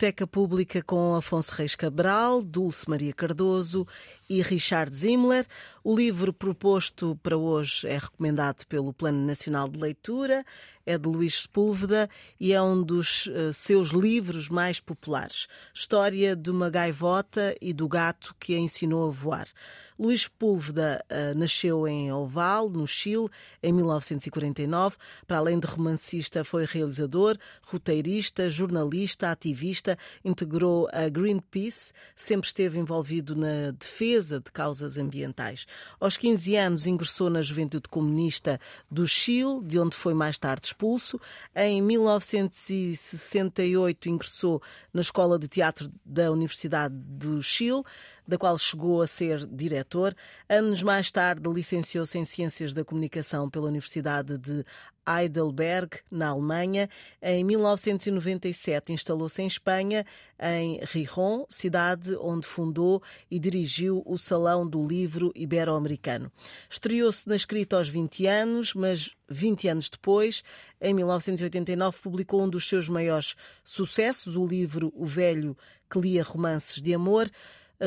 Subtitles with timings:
[0.00, 3.86] Biblioteca Pública com Afonso Reis Cabral, Dulce Maria Cardoso
[4.30, 5.44] e Richard Zimmler.
[5.84, 10.42] O livro proposto para hoje é recomendado pelo Plano Nacional de Leitura,
[10.86, 12.08] é de Luís Sepúlveda
[12.40, 15.46] e é um dos uh, seus livros mais populares.
[15.74, 19.48] História de uma gaivota e do gato que a ensinou a voar.
[20.00, 23.28] Luís Sepúlveda uh, nasceu em Oval, no Chile,
[23.62, 24.96] em 1949.
[25.26, 33.36] Para além de romancista, foi realizador, roteirista, jornalista, ativista, integrou a Greenpeace, sempre esteve envolvido
[33.36, 35.66] na defesa de causas ambientais.
[36.00, 38.58] Aos 15 anos ingressou na Juventude Comunista
[38.90, 41.20] do Chile, de onde foi mais tarde expulso.
[41.54, 44.62] Em 1968 ingressou
[44.94, 47.82] na Escola de Teatro da Universidade do Chile
[48.30, 50.14] da qual chegou a ser diretor.
[50.48, 54.64] Anos mais tarde, licenciou-se em Ciências da Comunicação pela Universidade de
[55.04, 56.88] Heidelberg, na Alemanha.
[57.20, 60.06] Em 1997, instalou-se em Espanha,
[60.38, 66.30] em Rijon, cidade onde fundou e dirigiu o Salão do Livro Ibero-Americano.
[66.70, 70.44] Estreou-se na escrita aos 20 anos, mas 20 anos depois,
[70.80, 75.56] em 1989, publicou um dos seus maiores sucessos, o livro O Velho
[75.90, 77.28] que lia romances de amor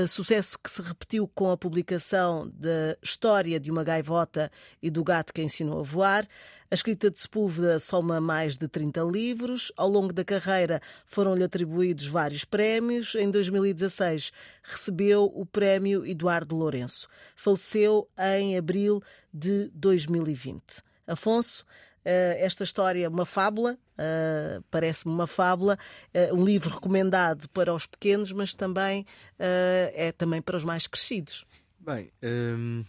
[0.07, 5.31] sucesso que se repetiu com a publicação da História de uma Gaivota e do Gato
[5.31, 6.27] que Ensinou a Voar.
[6.71, 9.71] A escrita de Sepúlveda soma mais de 30 livros.
[9.77, 13.13] Ao longo da carreira foram-lhe atribuídos vários prémios.
[13.13, 14.31] Em 2016
[14.63, 17.07] recebeu o prémio Eduardo Lourenço.
[17.35, 18.99] Faleceu em abril
[19.31, 20.81] de 2020.
[21.05, 25.77] Afonso, eh, esta história é uma fábula, uh, parece-me uma fábula,
[26.13, 29.01] uh, um livro recomendado para os pequenos, mas também
[29.39, 31.45] uh, é também para os mais crescidos.
[31.79, 32.83] Bem, um,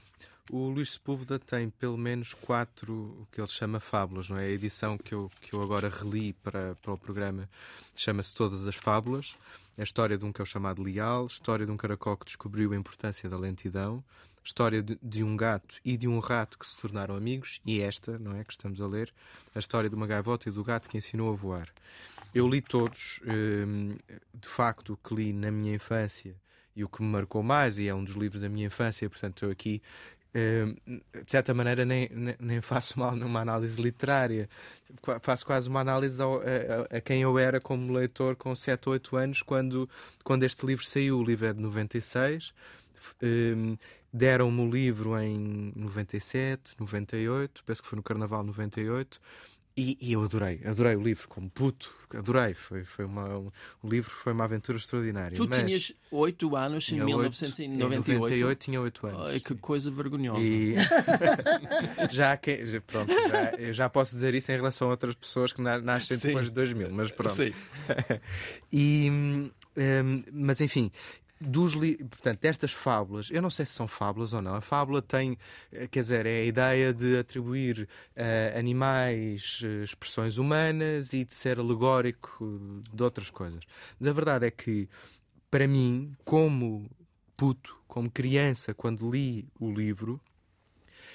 [0.50, 4.44] o Luís Sepúlveda tem pelo menos quatro, o que ele chama fábulas, não é?
[4.44, 7.48] A edição que eu, que eu agora reli para, para o programa
[7.96, 9.34] chama-se Todas as Fábulas.
[9.76, 12.76] É a história de um cão chamado Leal, história de um caracol que descobriu a
[12.76, 14.04] importância da lentidão,
[14.44, 18.19] história de, de, um gato e de um rato que se tornaram amigos, e esta,
[18.19, 19.12] não é, que estamos a ler,
[19.55, 21.69] a história de uma gaivota e do gato que ensinou a voar.
[22.34, 23.94] Eu li todos, hum,
[24.34, 26.34] de facto, o que li na minha infância
[26.77, 29.44] e o que me marcou mais, e é um dos livros da minha infância, portanto,
[29.44, 29.81] eu aqui
[30.34, 34.49] hum, de certa maneira nem, nem faço mal numa análise literária
[35.22, 38.93] faço quase uma análise ao, a, a, quem eu era como leitor com 7 ou
[38.93, 39.88] 8 anos quando,
[40.22, 42.53] quando este livro saiu o livro é de 96
[43.22, 43.76] um,
[44.12, 49.20] deram-me o livro em 97, 98, penso que foi no Carnaval 98.
[49.76, 52.54] E, e, eu adorei, adorei o livro como puto, adorei.
[52.54, 53.50] Foi, foi uma, um,
[53.82, 55.37] o livro foi uma aventura extraordinária.
[55.37, 55.59] Tu mas...
[55.59, 57.75] tinhas 8 anos em 1998?
[57.75, 59.26] Em 98 tinha 8 anos.
[59.26, 60.41] Ai, que coisa vergonhosa.
[60.41, 60.76] E...
[62.09, 65.53] já, que, já, pronto, já, eu já posso dizer isso em relação a outras pessoas
[65.53, 66.28] que nascem Sim.
[66.28, 67.34] depois de 2000, mas pronto.
[67.34, 67.53] Sim.
[68.72, 70.93] e, um, mas enfim,
[71.44, 74.55] dos portanto, destas fábulas, eu não sei se são fábulas ou não.
[74.55, 75.38] A fábula tem,
[75.72, 81.34] eh, quer dizer, é a ideia de atribuir uh, animais uh, expressões humanas e de
[81.34, 83.65] ser alegórico de outras coisas.
[83.99, 84.88] Mas a verdade é que,
[85.50, 86.91] para mim, como
[87.37, 90.21] puto, como criança, quando li o livro,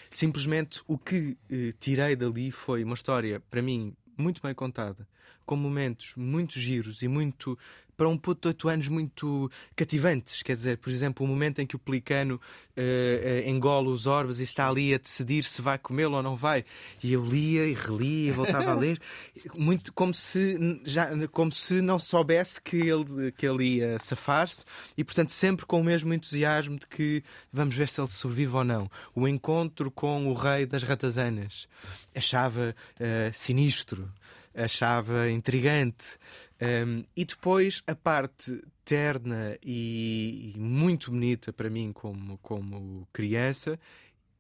[0.09, 5.07] simplesmente o que uh, tirei dali foi uma história, para mim, muito bem contada,
[5.45, 7.57] com momentos muito giros e muito
[7.99, 10.41] para um puto de 8 anos muito cativantes.
[10.41, 14.39] Quer dizer, por exemplo, o momento em que o pelicano uh, uh, engole os orbes
[14.39, 16.63] e está ali a decidir se vai comê-lo ou não vai.
[17.03, 19.01] E eu lia e relia e voltava a ler,
[19.53, 24.63] muito como se, já, como se não soubesse que ele, que ele ia safar-se
[24.97, 27.21] e, portanto, sempre com o mesmo entusiasmo de que
[27.51, 28.89] vamos ver se ele sobrevive ou não.
[29.13, 31.67] O encontro com o rei das ratazanas
[32.15, 34.09] achava uh, sinistro
[34.59, 36.17] achava intrigante.
[36.61, 43.79] Um, e depois a parte terna e, e, muito bonita para mim como, como criança,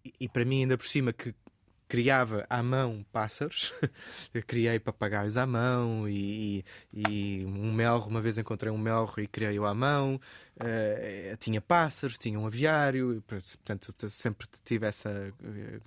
[0.03, 1.33] e, e para mim ainda por cima que
[1.87, 3.73] criava à mão pássaros,
[4.33, 6.63] eu criei papagaios à mão e,
[6.93, 10.21] e, um melro, uma vez encontrei um melro e criei-o à mão,
[10.59, 15.33] uh, tinha pássaros, tinha um aviário, portanto sempre tive essa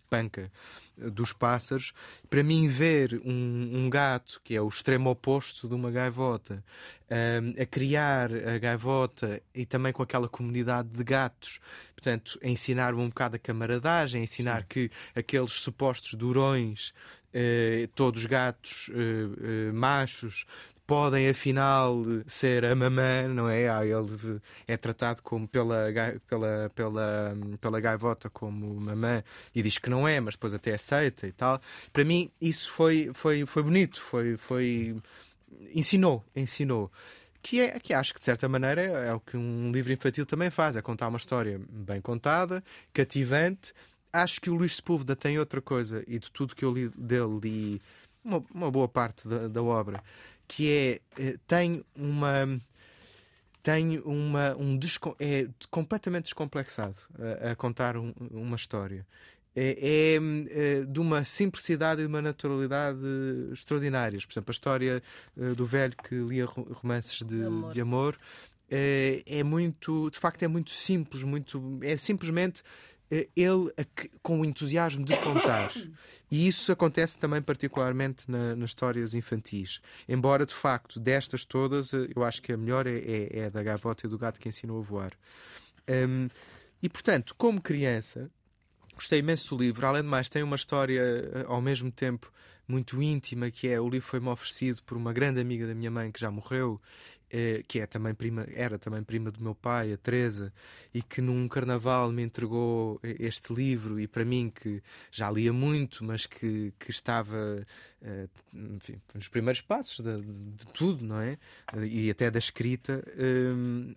[0.09, 0.51] panca
[0.97, 1.93] dos pássaros.
[2.29, 6.65] Para mim ver um, um, gato, que é o extremo oposto de uma gaivota,
[7.11, 11.61] uh, a criar a gaivota e também com aquela comunidade de gatos,
[11.95, 14.67] portanto, a ensinar um bocado a camaradagem, a ensinar Sim.
[14.69, 16.93] que aqueles supostos durões
[17.35, 20.45] Uh, todos gatos uh, uh, machos
[20.93, 23.67] podem afinal ser a mamã, não é?
[23.67, 25.87] Ah, ele é tratado como pela,
[26.29, 29.25] pela, pela, pela gaivota como mamã
[29.55, 31.63] e diz que não é, mas depois até aceita e tal.
[31.95, 34.95] Para mim isso foi, foi, foi bonito, foi, foi
[35.75, 36.93] ensinou, ensinou.
[37.43, 40.51] Que, é, que acho que, de certa maneira, é, o que um livro infantil também
[40.51, 42.63] faz: é contar uma história bem contada,
[42.93, 43.73] cativante.
[44.13, 47.41] Acho que o Luís Sepúlveda tem outra coisa, e de tudo que eu li dele,
[47.43, 47.83] li
[48.23, 50.03] uma, uma boa parte da, da obra,
[50.53, 52.61] que é, eh, tem uma
[53.63, 54.79] tem uma, um
[55.19, 56.97] é completamente descomplexado
[57.43, 59.07] a, a contar um, uma história.
[59.55, 62.99] É, é, é, de uma simplicidade e de uma naturalidade
[63.53, 64.25] extraordinárias.
[64.25, 65.03] Por exemplo, a história
[65.37, 68.19] uh, do velho que lia romances de amor, de amor
[68.75, 72.92] é, é muito, de facto, é muito simples, muito, é simplesmente eh,
[73.37, 73.71] ele
[74.23, 75.71] com o entusiasmo de contar.
[76.31, 79.81] E isso acontece também particularmente na, nas histórias infantis.
[80.09, 83.51] Embora, de facto, destas todas, eh, eu acho que a melhor é, é, é a
[83.51, 85.13] da gavota e do gato que ensinou a voar.
[85.87, 86.31] Um,
[86.83, 88.31] e, portanto, como criança,
[88.95, 89.87] gostei imenso do livro.
[89.87, 92.33] Além de mais, tem uma história eh, ao mesmo tempo
[92.67, 96.11] muito íntima, que é o livro foi-me oferecido por uma grande amiga da minha mãe
[96.11, 97.12] que já morreu eh,
[97.67, 100.53] que é também prima, era também prima do meu pai, a Teresa,
[100.93, 106.05] e que num carnaval me entregou este livro e para mim que já lia muito,
[106.05, 107.67] mas que, que estava
[108.03, 111.39] eh, enfim, nos primeiros passos de, de, tudo, não é?
[111.85, 113.03] E até da escrita.
[113.17, 113.95] Eh,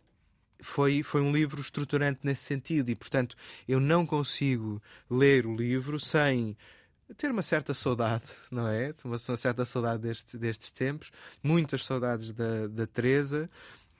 [0.62, 3.36] foi, foi um livro estruturante nesse sentido e, portanto,
[3.68, 6.58] eu não consigo ler o livro sem
[7.14, 8.94] ter uma certa saudade, não é?
[9.04, 11.12] Uma, uma certa saudade destes, destes tempos,
[11.44, 13.50] muitas saudades da, da Teresa.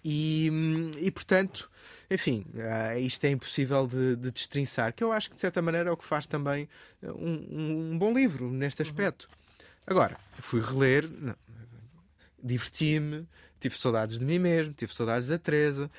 [0.04, 0.52] E,
[1.00, 1.70] e, portanto,
[2.12, 5.90] enfim, uh, isto é impossível de, de, destrinçar, que eu acho que de certa maneira
[5.90, 6.70] é o que faz também
[7.02, 8.88] um, um bom livro neste uhum.
[8.88, 9.28] aspecto.
[9.88, 11.10] Agora, fui reler,
[12.42, 13.28] diverti-me,
[13.60, 15.90] tive saudades de mim mesmo, tive saudades da Teresa,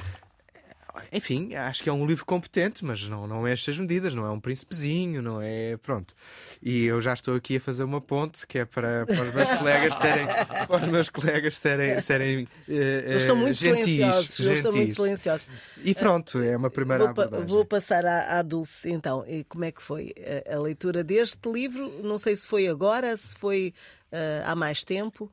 [1.13, 4.31] enfim, acho que é um livro competente, mas não, não é estas medidas, não é
[4.31, 5.77] um príncipezinho, não é.
[5.79, 6.15] Pronto.
[6.63, 9.51] E eu já estou aqui a fazer uma ponte que é para, para os meus
[9.51, 10.27] colegas serem.
[10.67, 12.01] para os meus colegas serem.
[12.01, 14.37] serem uh, estão muito gentis, silenciosos.
[14.37, 14.57] Gentis.
[14.57, 15.47] Estão muito silenciosos.
[15.83, 17.47] E pronto, é uma primeira vou, abordagem.
[17.47, 19.25] Vou passar à, à Dulce então.
[19.27, 20.15] E como é que foi
[20.49, 21.93] a, a, leitura deste livro?
[22.03, 23.73] Não sei se foi agora, se foi
[24.13, 25.31] uh, há mais tempo.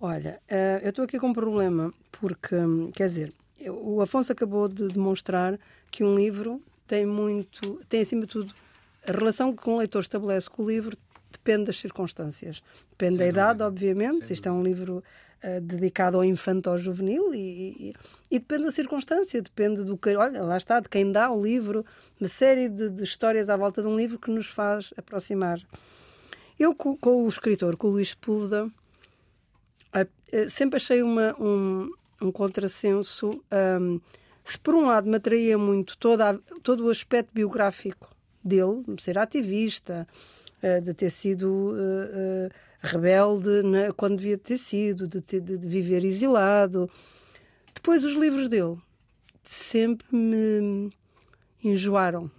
[0.00, 3.32] Olha, uh, eu estou aqui com um problema, porque, hum, quer dizer,
[3.68, 5.58] o Afonso acabou de demonstrar
[5.90, 8.54] que um livro tem muito, tem acima de tudo,
[9.06, 10.96] a relação que um leitor estabelece com o livro
[11.30, 12.62] depende das circunstâncias.
[12.90, 13.66] Depende Sem da idade, dúvida.
[13.66, 14.26] obviamente.
[14.26, 15.02] Sem Isto é um livro
[15.42, 17.94] uh, dedicado ao infanto ou juvenil e, e,
[18.30, 20.14] e, depende da circunstância, depende do que.
[20.16, 21.84] Olha, lá está, de quem dá o livro,
[22.20, 25.60] uma série de, de histórias à volta de um livro que nos faz aproximar.
[26.58, 31.90] Eu, com, com o escritor, com o Luís Sepúlveda, uh, sempre achei uma, um,
[32.20, 33.42] um contrassenso.
[33.80, 34.00] Um,
[34.44, 39.18] se por um lado me atraía muito toda todo o aspecto biográfico dele, de ser
[39.18, 40.06] ativista,
[40.62, 42.50] uh, de ter sido uh, uh,
[42.80, 46.90] rebelde na, quando devia ter sido, de, ter, de, viver exilado.
[47.74, 48.76] Depois, os livros dele
[49.44, 50.90] sempre me
[51.62, 52.30] enjoaram.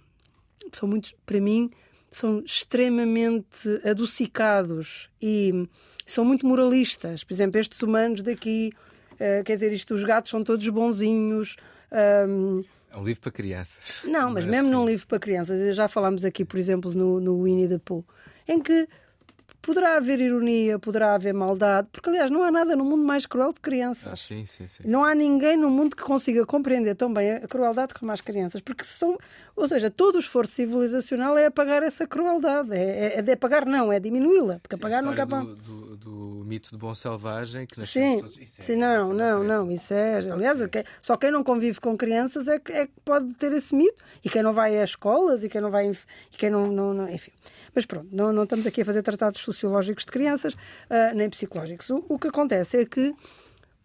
[0.72, 1.70] São muitos, para mim,
[2.10, 5.68] são extremamente adocicados e
[6.06, 7.24] são muito moralistas.
[7.24, 8.72] Por exemplo, estes humanos daqui
[9.14, 11.56] Uh, quer dizer, isto, os gatos são todos bonzinhos.
[12.26, 12.64] Um...
[12.90, 13.82] É um livro para crianças.
[14.04, 14.74] Não, mas, mas mesmo sim.
[14.74, 18.04] num livro para crianças, já falámos aqui, por exemplo, no, no Winnie the Pooh,
[18.46, 18.86] em que
[19.62, 23.52] poderá haver ironia, poderá haver maldade, porque aliás não há nada no mundo mais cruel
[23.52, 24.12] de crianças.
[24.12, 24.82] Ah, sim, sim, sim.
[24.84, 28.60] Não há ninguém no mundo que consiga compreender tão bem a crueldade como as crianças,
[28.60, 29.16] porque são,
[29.54, 33.64] ou seja, todo o esforço civilizacional é apagar essa crueldade, é, é, é de apagar
[33.64, 37.86] não, é diminuí-la, porque sim, apagar nunca do, do, do, mito do bom selvagem que
[37.86, 38.38] sim, todos...
[38.38, 40.82] É, sim, não, é não, não, isso é, aliás, okay.
[41.00, 44.28] só quem não convive com crianças é que, é que pode ter esse mito e
[44.28, 47.30] quem não vai às escolas e quem não vai, e quem não, não, não enfim.
[47.74, 51.90] Mas pronto, não, não estamos aqui a fazer tratados sociológicos de crianças, uh, nem psicológicos.
[51.90, 53.14] O, o, que acontece é que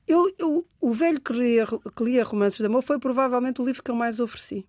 [0.08, 3.84] eu, eu, o velho que lia, que lia romances de amor foi provavelmente o livro
[3.84, 4.66] que eu mais ofereci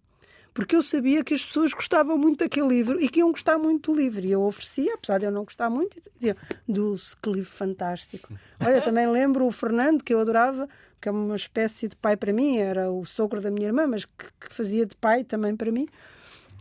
[0.58, 3.92] porque eu sabia que as pessoas gostavam muito daquele livro e que iam gostar muito
[3.92, 4.26] do livro.
[4.26, 6.34] E eu oferecia, apesar de eu não gostar muito, diziam:
[6.66, 8.34] Dulce, que livro fantástico.
[8.58, 10.68] Olha, também lembro o Fernando, que eu adorava,
[11.00, 14.04] que é uma espécie de pai para mim, era o sogro da minha irmã, mas
[14.04, 15.86] que, que fazia de pai também para mim.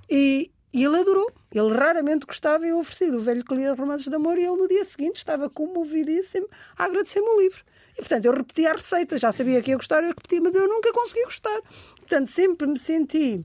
[0.08, 1.32] E, e ele adorou.
[1.52, 4.56] Ele raramente gostava e eu ofereci o velho que lia romances de amor e ele
[4.56, 7.64] no dia seguinte estava comovidíssimo a agradecer-me o livro.
[7.94, 10.68] E, portanto, eu repetia a receita, já sabia que ia gostar, eu repetia, mas eu
[10.68, 11.60] nunca consegui gostar.
[11.96, 13.44] Portanto, sempre me senti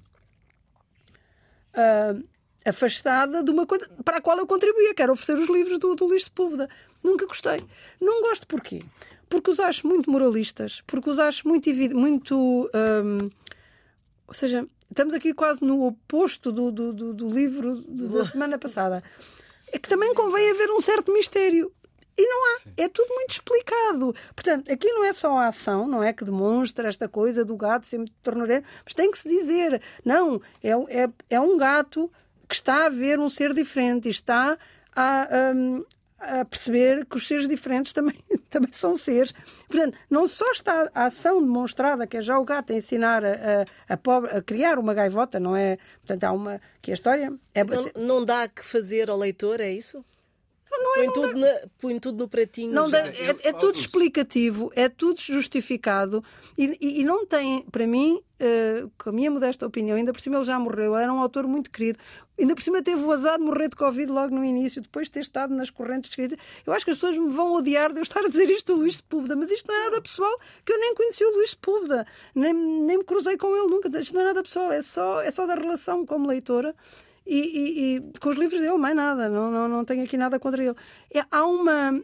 [1.75, 2.23] uh,
[2.67, 5.95] afastada de uma coisa para a qual eu contribuía, que era oferecer os livros do,
[5.95, 6.69] do Luís Sepúlveda.
[7.03, 7.65] Nunca gostei.
[7.99, 8.83] Não gosto porquê?
[9.31, 11.71] Porque os acho muito moralistas, porque os acho muito...
[11.95, 13.31] muito um,
[14.27, 19.03] ou seja, estamos aqui quase no oposto do, do, do, do livro da semana passada.
[19.73, 21.73] É que também convém haver um certo mistério.
[22.17, 22.59] E não há.
[22.77, 24.15] É tudo muito explicado.
[24.35, 27.87] Portanto, aqui não é só a ação, não é que demonstra esta coisa do gato
[27.87, 32.11] ser muito tornoreiro, mas tem que se dizer, não, é, é, é um gato
[32.47, 34.59] que está a ver um ser diferente e está
[34.95, 35.85] a, um,
[36.23, 39.33] a perceber que os seres diferentes também, também são seres.
[39.69, 43.65] Portanto, não só está a ação demonstrada, que é já o gato a ensinar a,
[43.89, 45.79] a, pobre, a criar uma gaivota, não é?
[45.99, 46.61] Portanto, há uma.
[46.81, 47.33] que a história.
[47.55, 47.65] É...
[47.65, 50.05] Não, não dá que fazer ao leitor, é isso?
[50.83, 52.73] Não, é, põe, tudo na, põe tudo no pratinho.
[52.73, 56.25] Não, é, é, é, tudo explicativo, é tudo justificado
[56.59, 60.21] e, e, e não tem, para mim, uh, com a minha modesta opinião, ainda por
[60.21, 61.99] cima ele já morreu, era um autor muito querido.
[62.39, 65.13] Ainda por cima teve o azar de morrer de Covid logo no início, depois de
[65.13, 66.39] ter estado nas correntes escritas.
[66.67, 68.81] Eu acho que as pessoas me vão odiar de eu estar a dizer isto do
[68.81, 72.07] Luís Sepúlveda, mas isto não é nada pessoal, que eu nem conheci o Luís Sepúlveda,
[72.35, 73.89] nem, nem me cruzei com ele nunca.
[73.99, 76.75] Isto não é nada pessoal, é só, é só da relação como leitora.
[77.27, 80.39] E, e, e, com os livros dele, mais nada, não, não, não tenho aqui nada
[80.39, 80.75] contra ele.
[81.13, 82.03] É, há uma.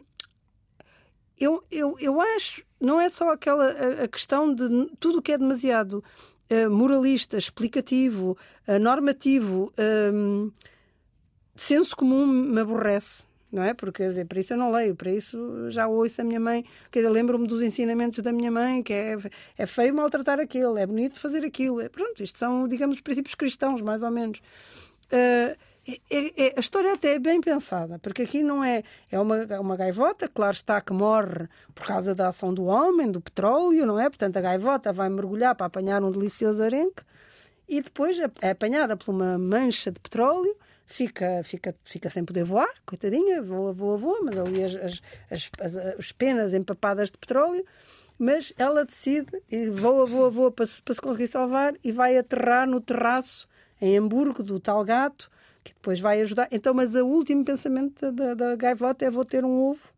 [1.37, 5.31] Eu, eu, eu acho, não é só aquela a, a questão de tudo o que
[5.31, 6.03] é demasiado
[6.49, 9.71] uh, moralista, explicativo, uh, normativo,
[10.13, 10.51] um,
[11.55, 13.27] senso comum me aborrece.
[13.51, 13.73] Não é?
[13.73, 16.63] Porque, quer dizer, para isso eu não leio, para isso já ouço a minha mãe,
[16.91, 19.17] quer dizer, lembro-me dos ensinamentos da minha mãe, que é,
[19.57, 21.81] é feio maltratar aquilo, é bonito fazer aquilo.
[21.81, 24.39] É, pronto, isto são, digamos, os princípios cristãos, mais ou menos.
[25.11, 25.57] Uh,
[26.09, 28.83] é, é, a história até é bem pensada, porque aqui não é.
[29.11, 33.11] É uma, é uma gaivota, claro está, que morre por causa da ação do homem,
[33.11, 34.09] do petróleo, não é?
[34.09, 37.03] Portanto, a gaivota vai mergulhar para apanhar um delicioso arenque
[37.67, 42.43] e depois é, é apanhada por uma mancha de petróleo, fica, fica, fica sem poder
[42.43, 45.01] voar, coitadinha, voa, voa, voa, mas ali as, as,
[45.59, 47.65] as, as penas empapadas de petróleo.
[48.21, 52.17] Mas ela decide e voa, voa, voa para se, para se conseguir salvar e vai
[52.17, 53.47] aterrar no terraço
[53.81, 55.29] em Hamburgo, do tal gato,
[55.63, 56.47] que depois vai ajudar.
[56.51, 59.89] Então, mas o último pensamento da, da gaivota é vou ter um ovo,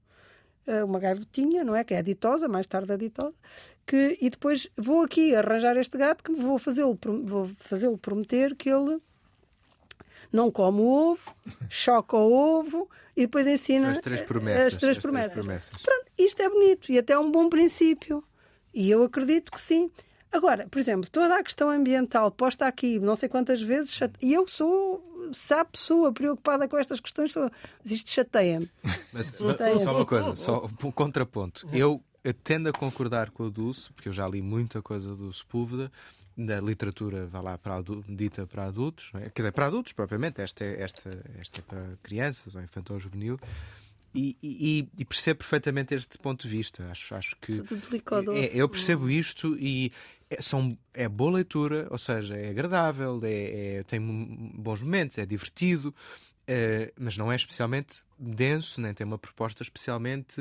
[0.67, 1.83] eh, uma gaivotinha, não é?
[1.83, 3.33] Que é ditosa, mais tarde a ditosa,
[3.85, 8.69] que, e depois vou aqui arranjar este gato que vou fazê-lo vou fazê prometer que
[8.69, 8.99] ele
[10.31, 11.35] não come o ovo,
[11.69, 14.73] choca o ovo e depois ensina as três promessas.
[14.73, 15.31] As três, as promessas.
[15.33, 15.81] três promessas.
[15.81, 18.23] Pronto, isto é bonito e até é um bom princípio.
[18.73, 19.91] E eu acredito que sim.
[20.31, 24.47] Agora, por exemplo, toda a questão ambiental posta aqui não sei quantas vezes, e eu
[24.47, 27.51] sou, se há pessoa preocupada com estas questões, sou,
[27.83, 28.69] isto chateia-me.
[29.11, 29.33] Mas
[29.83, 31.67] só uma coisa, só um contraponto.
[31.73, 32.01] Eu,
[32.43, 35.91] tendo a concordar com o Dulce, porque eu já li muita coisa do Sepúlveda,
[36.37, 37.75] da literatura vá lá para
[38.07, 39.29] dita para adultos, é?
[39.29, 41.09] quer dizer, para adultos propriamente, esta é, esta,
[41.39, 43.39] esta é para crianças ou infantil ou juvenil.
[44.13, 46.85] E, e, e, percebo perfeitamente este ponto de vista.
[46.91, 47.63] Acho, acho que
[48.33, 49.89] é, eu percebo isto e
[50.31, 53.99] é, são, é boa leitura, ou seja, é agradável, é, é tem
[54.55, 55.93] bons momentos, é divertido,
[56.47, 60.39] é, mas não é especialmente denso, nem tem uma proposta especialmente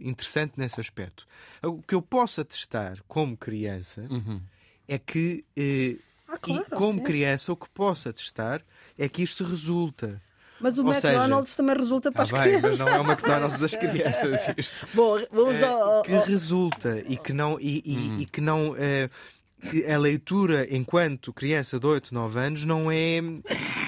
[0.00, 1.26] interessante nesse aspecto.
[1.60, 4.40] O que eu posso atestar como criança uhum.
[4.86, 5.96] é que, eh,
[6.28, 7.04] ah, claro, e como sim.
[7.04, 8.64] criança, o que posso atestar
[8.96, 10.22] é que isto resulta.
[10.60, 12.78] Mas o Ou McDonald's seja, também resulta para tá as bem, crianças.
[12.78, 14.40] Mas não é o McDonald's das crianças.
[14.56, 14.88] Isto.
[14.94, 17.58] Bom, vamos é, ao, Que resulta e que não.
[17.60, 18.20] E, e, hum.
[18.20, 19.10] e que não é,
[19.68, 23.20] que a leitura enquanto criança de 8, 9 anos não é,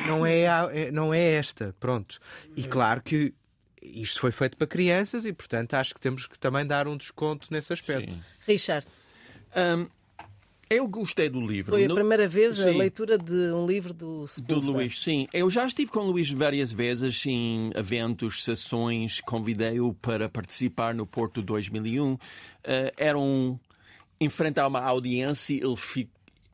[0.07, 1.75] não é, é, não é esta.
[1.81, 2.19] Pronto.
[2.57, 3.35] E claro que
[3.83, 7.49] isto foi feito para crianças e, portanto, acho que temos que também dar um desconto
[7.51, 8.13] nesse aspecto.
[8.13, 8.23] Sim.
[8.47, 8.87] Richard.
[9.57, 9.87] Um,
[10.71, 11.73] eu gostei do livro.
[11.73, 11.95] Foi a no...
[11.95, 12.63] primeira vez sim.
[12.63, 14.67] a leitura de um livro do Sepúlveda.
[14.67, 15.27] Do Luís, sim.
[15.33, 21.07] Eu já estive com o Luís várias vezes em eventos, sessões, convidei-o para participar no
[21.07, 22.13] Porto 2001.
[22.13, 22.19] Uh,
[22.65, 23.59] eh, era um...
[24.21, 26.09] Enfrentar uma audiência, ele fi...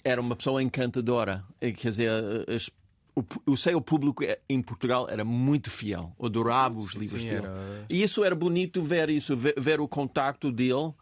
[0.04, 1.42] era uma pessoa encantadora.
[1.60, 2.10] Eh, quer dizer,
[2.48, 2.70] as...
[3.16, 7.46] o, o seu público em Portugal era muito fiel, adorava os livros sim, dele.
[7.46, 7.86] Era...
[7.90, 10.92] E isso era bonito ver isso, ver, ver o contacto dele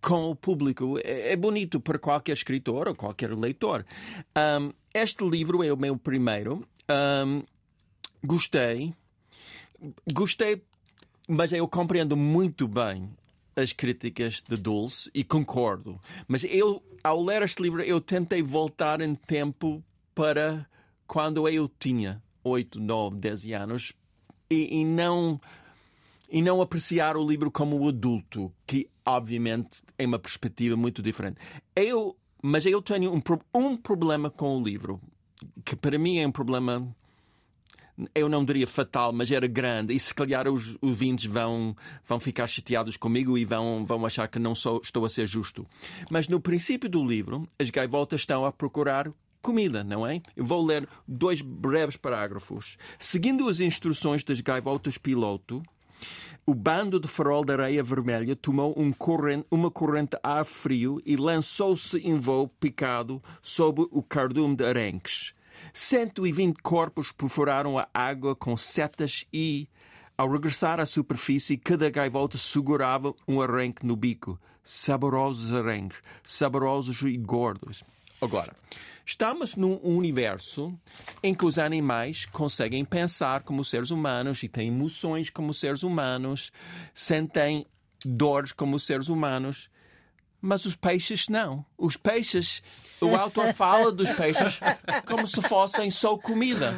[0.00, 0.98] com o público.
[1.02, 3.84] É, é, bonito para qualquer escritor ou qualquer leitor.
[4.36, 6.66] Um, este livro é o meu primeiro.
[6.90, 7.42] Um,
[8.24, 8.94] gostei.
[10.12, 10.62] Gostei,
[11.28, 13.10] mas eu compreendo muito bem
[13.54, 16.00] as críticas de Dulce e concordo.
[16.26, 19.82] Mas eu, ao ler este livro, eu tentei voltar em tempo
[20.14, 20.66] para
[21.06, 23.92] quando eu tinha 8, 9, 10 anos
[24.50, 25.40] e, e não
[26.28, 31.38] e não apreciar o livro como adulto, que obviamente é uma perspectiva muito diferente.
[31.74, 33.22] Eu, mas eu tenho um,
[33.54, 35.00] um problema com o livro,
[35.64, 36.94] que para mim é um problema
[38.14, 42.46] eu não diria fatal, mas era grande, e se calhar os ouvintes vão, vão ficar
[42.46, 45.66] chateados comigo e vão, vão achar que não sou, estou a ser justo.
[46.10, 49.10] Mas no princípio do livro, as gaivotas estão a procurar
[49.42, 50.20] comida, não é?
[50.36, 52.76] Eu vou ler dois breves parágrafos.
[52.98, 55.62] Seguindo as instruções das gaivotas piloto,
[56.48, 60.98] o bando de farol de areia vermelha tomou um corrente, uma corrente de ar frio
[61.04, 65.34] e lançou-se em voo picado sob o cardume de arenques.
[65.74, 69.68] 120 corpos perfuraram a água com setas e,
[70.16, 74.40] ao regressar à superfície, cada gaivota segurava um arranque no bico.
[74.64, 77.84] Saborosos arranques, saborosos e gordos.
[78.20, 78.54] Agora,
[79.08, 80.78] estamos num universo
[81.22, 86.52] em que os animais conseguem pensar como seres humanos e têm emoções como seres humanos,
[86.92, 87.64] sentem
[88.04, 89.70] dores como seres humanos.
[90.42, 91.64] Mas os peixes não.
[91.76, 92.62] Os peixes,
[93.00, 94.60] o autor fala dos peixes
[95.06, 96.74] como se fossem só comida.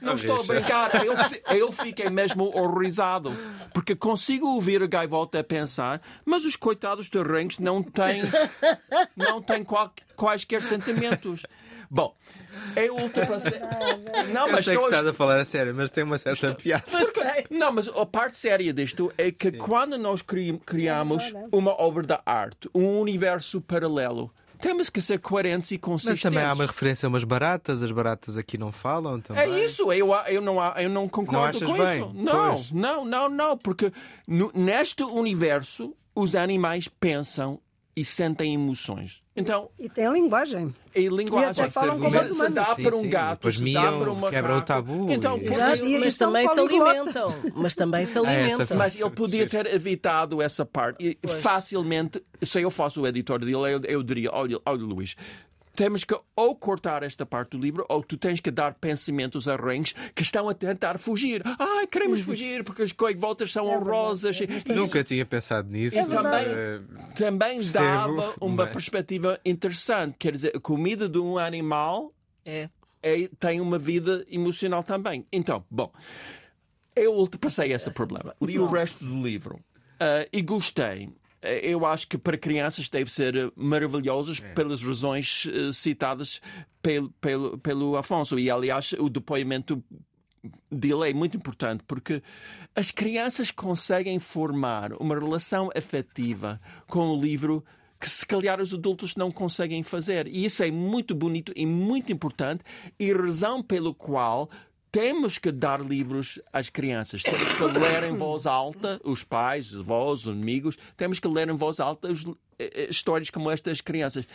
[0.00, 1.14] Não estou a brincar, eu,
[1.54, 3.36] eu fiquei mesmo horrorizado.
[3.74, 8.22] Porque consigo ouvir a gaivota a pensar, mas os coitados de rens não têm,
[9.16, 11.42] não têm qual, quaisquer sentimentos.
[11.94, 12.16] Bom,
[12.74, 13.60] eu ultrapassei.
[14.32, 16.54] Não, mas eu sei que estás a falar a sério, mas tem uma certa estou...
[16.54, 16.84] piada.
[16.90, 17.12] Mas,
[17.50, 19.58] não, mas a parte séria disto é que Sim.
[19.58, 21.22] quando nós criamos
[21.52, 26.24] uma obra de arte, um universo paralelo, temos que ser coerentes e consistentes.
[26.24, 29.42] Mas também há uma referência a umas baratas, as baratas aqui não falam também.
[29.42, 31.98] É isso, eu, eu, não, eu não concordo não com bem?
[31.98, 32.12] isso.
[32.14, 32.70] Não, pois.
[32.70, 33.92] não, não, não, porque
[34.26, 37.60] no, neste universo os animais pensam
[37.94, 39.22] e sentem emoções.
[39.36, 40.74] Então, e tem a linguagem.
[40.94, 41.66] E linguagem.
[41.66, 44.62] E falam como se, se dá para um gato, se dá para uma quebra o
[44.62, 45.10] tabu.
[45.10, 45.50] Então, e...
[45.50, 47.34] mas, mas também se alimentam.
[47.54, 48.66] Mas também se alimentam.
[48.70, 51.18] Ah, mas ele podia ter evitado essa parte.
[51.22, 55.16] E facilmente, se eu fosse o editor dele, eu, eu diria, olha, olha Luís,
[55.74, 59.56] temos que ou cortar esta parte do livro ou tu tens que dar pensamentos a
[59.56, 61.42] rens que estão a tentar fugir.
[61.58, 64.40] Ai, queremos fugir porque as coivoltas são é horrorosas.
[64.40, 65.98] É Nunca tinha pensado nisso.
[65.98, 70.16] É também, uh, também dava uma perspectiva interessante.
[70.18, 72.12] Quer dizer, a comida de um animal
[72.44, 72.68] é.
[73.02, 75.26] é tem uma vida emocional também.
[75.32, 75.90] Então, bom,
[76.94, 78.34] eu ultrapassei esse problema.
[78.40, 81.10] Li o resto do livro uh, e gostei
[81.42, 84.48] eu acho que para crianças deve ser maravilhoso é.
[84.54, 86.40] pelas razões uh, citadas
[86.80, 88.38] pelo, pelo, pelo Afonso.
[88.38, 89.82] E, aliás, o depoimento
[90.70, 92.22] dele é muito importante porque
[92.74, 97.64] as crianças conseguem formar uma relação afetiva com o livro
[98.00, 100.26] que se calhar os adultos não conseguem fazer.
[100.26, 102.64] E isso é muito bonito e muito importante
[102.98, 104.50] e razão pelo qual
[104.92, 109.80] temos que dar livros às crianças, temos que ler em voz alta, os pais, os
[109.80, 112.26] avós, os amigos, temos que ler em voz alta os,
[112.58, 114.26] eh, eh, histórias como estas crianças.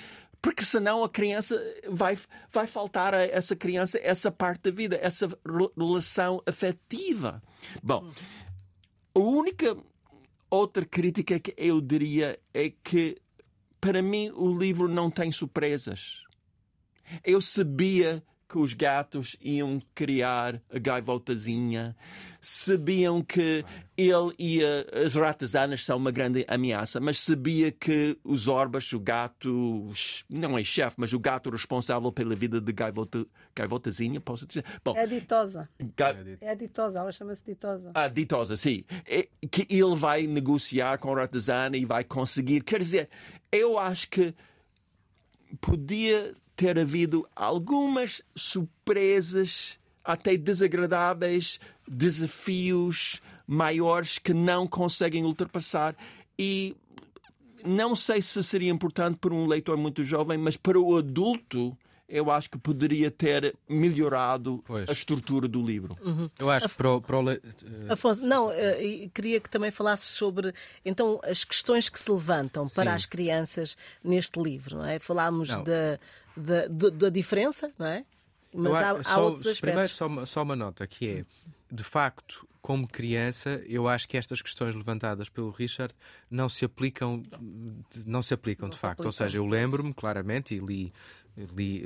[0.41, 1.55] Porque senão a criança
[1.87, 2.17] vai,
[2.51, 5.29] vai faltar a essa criança essa parte da vida, essa
[5.77, 7.41] relação afetiva.
[7.83, 8.11] Bom,
[9.13, 9.77] a única
[10.49, 13.17] outra crítica que eu diria é que,
[13.79, 16.23] para mim, o livro não tem surpresas.
[17.23, 21.95] Eu sabia que os gatos iam criar a gaivotazinha,
[22.39, 23.65] sabiam que
[23.97, 29.91] ele e as ratazanas são uma grande ameaça, mas sabia que os orbas, o gato,
[30.29, 34.63] não é chefe, mas o gato responsável pela vida de gaivota, gaivotazinha, posso dizer?
[34.83, 35.67] Bom, é ditosa.
[35.95, 36.15] Ga...
[36.39, 37.91] É ditosa, ela chama-se ditosa.
[37.93, 38.85] Ah, ditosa, sim.
[39.05, 42.61] É, que ele vai negociar com a ratazana e vai conseguir.
[42.63, 43.09] Quer dizer,
[43.51, 44.33] eu acho que
[45.59, 55.95] podia ter havido algumas surpresas, até desagradáveis, desafios maiores que não conseguem ultrapassar.
[56.37, 56.75] E
[57.63, 61.77] não sei se seria importante para um leitor muito jovem, mas para o adulto
[62.09, 64.87] eu acho que poderia ter melhorado pois.
[64.87, 65.97] a estrutura do livro.
[66.01, 66.29] Uhum.
[66.39, 67.41] Eu acho que para o, para o le...
[67.89, 68.53] Afonso, não, uh,
[69.13, 70.53] queria que também falasses sobre
[70.85, 72.75] então as questões que se levantam Sim.
[72.75, 74.99] para as crianças neste livro, não é?
[74.99, 75.63] Falámos não.
[75.65, 75.99] Da,
[76.37, 78.05] da, da, diferença, não é?
[78.53, 79.59] Mas há, há só, outros aspectos.
[79.59, 81.25] Primeiro, só uma, só uma nota que é,
[81.71, 85.93] de facto, como criança, eu acho que estas questões levantadas pelo Richard
[86.29, 87.23] não se aplicam,
[88.05, 89.01] não se aplicam não de se facto.
[89.01, 89.07] Aplicam.
[89.07, 90.93] Ou seja, eu lembro-me claramente e li
[91.37, 91.83] eu li,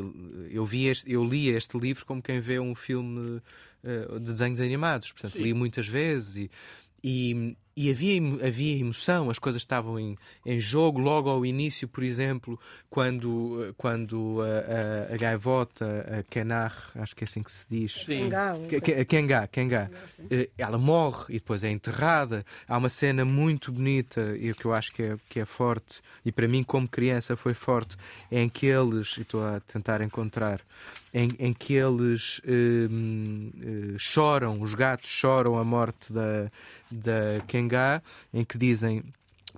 [0.50, 3.42] eu, vi este, eu li este livro como quem vê um filme
[3.84, 5.12] uh, de desenhos animados.
[5.12, 5.44] Portanto, Sim.
[5.44, 6.50] li muitas vezes e,
[7.04, 12.04] e, e havia, havia emoção, as coisas estavam em, em jogo logo ao início, por
[12.04, 17.66] exemplo, quando, quando a, a, a gaivota, a Kenar, acho que é assim que se
[17.70, 18.30] diz, Sim.
[19.08, 19.92] Kenga, Kenga,
[20.30, 22.46] eh, ela morre e depois é enterrada.
[22.68, 26.32] Há uma cena muito bonita e que eu acho que é, que é forte, e
[26.32, 27.96] para mim, como criança, foi forte,
[28.32, 30.62] em que eles, e estou a tentar encontrar,
[31.14, 36.50] em, em que eles hum, hum, choram, os gatos choram a morte da,
[36.90, 39.04] da Kenga, em que dizem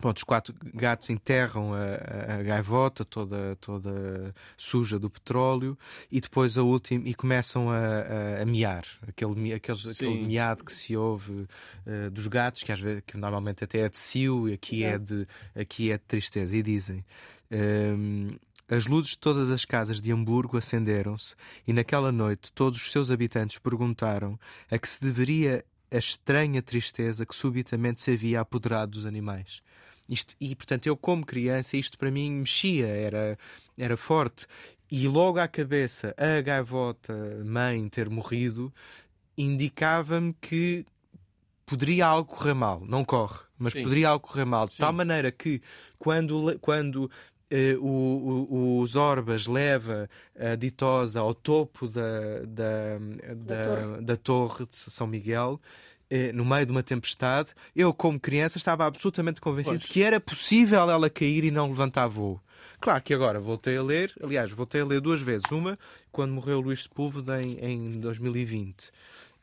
[0.01, 5.77] Pronto, os quatro gatos enterram a, a, a, gaivota toda, toda suja do petróleo
[6.11, 8.85] e depois a última e começam a, a, miar.
[9.07, 11.31] Aquele, aquele, aquele miado que se ouve
[11.85, 14.93] uh, dos gatos que às vezes que normalmente até é de cio e aqui é,
[14.93, 16.57] é de aqui é de tristeza.
[16.57, 17.05] E dizem
[17.51, 18.37] um, ehm,
[18.67, 21.35] as luzes de todas as casas de Hamburgo acenderam-se
[21.67, 24.39] e naquela noite todos os seus habitantes perguntaram
[24.71, 25.63] a que se deveria
[25.93, 29.61] a estranha tristeza que subitamente se havia apoderado dos animais.
[30.09, 33.37] Isto, e, portanto, eu, como criança, isto para mim mexia, era,
[33.77, 34.45] era forte.
[34.91, 37.13] E logo à cabeça, a gaivota
[37.45, 38.73] mãe ter morrido
[39.37, 40.85] indicava-me que
[41.65, 42.81] poderia algo correr mal.
[42.85, 43.83] Não corre, mas Sim.
[43.83, 44.67] poderia algo correr mal.
[44.67, 44.79] De Sim.
[44.79, 45.61] tal maneira que,
[45.97, 47.09] quando, quando
[47.79, 54.01] o, o, os Orbas leva a ditosa ao topo da, da, da, da, torre.
[54.01, 55.59] da torre de São Miguel,
[56.09, 59.91] eh, no meio de uma tempestade, eu, como criança, estava absolutamente convencido pois.
[59.91, 62.39] que era possível ela cair e não levantar voo.
[62.79, 65.49] Claro que agora voltei a ler, aliás, voltei a ler duas vezes.
[65.51, 65.77] Uma,
[66.11, 68.91] quando morreu Luís Sepúlveda em, em 2020.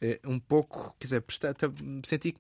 [0.00, 1.54] Eh, um pouco, quer dizer, prestar,
[2.04, 2.36] senti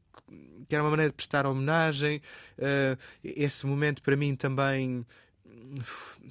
[0.68, 2.22] que era uma maneira de prestar homenagem.
[2.56, 5.04] Eh, esse momento, para mim, também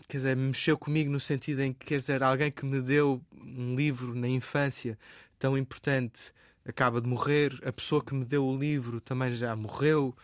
[0.07, 3.75] quer dizer, mexeu comigo no sentido em que, quer dizer, alguém que me deu um
[3.75, 4.97] livro na infância
[5.37, 6.33] tão importante
[6.67, 10.15] acaba de morrer, a pessoa que me deu o livro também já morreu.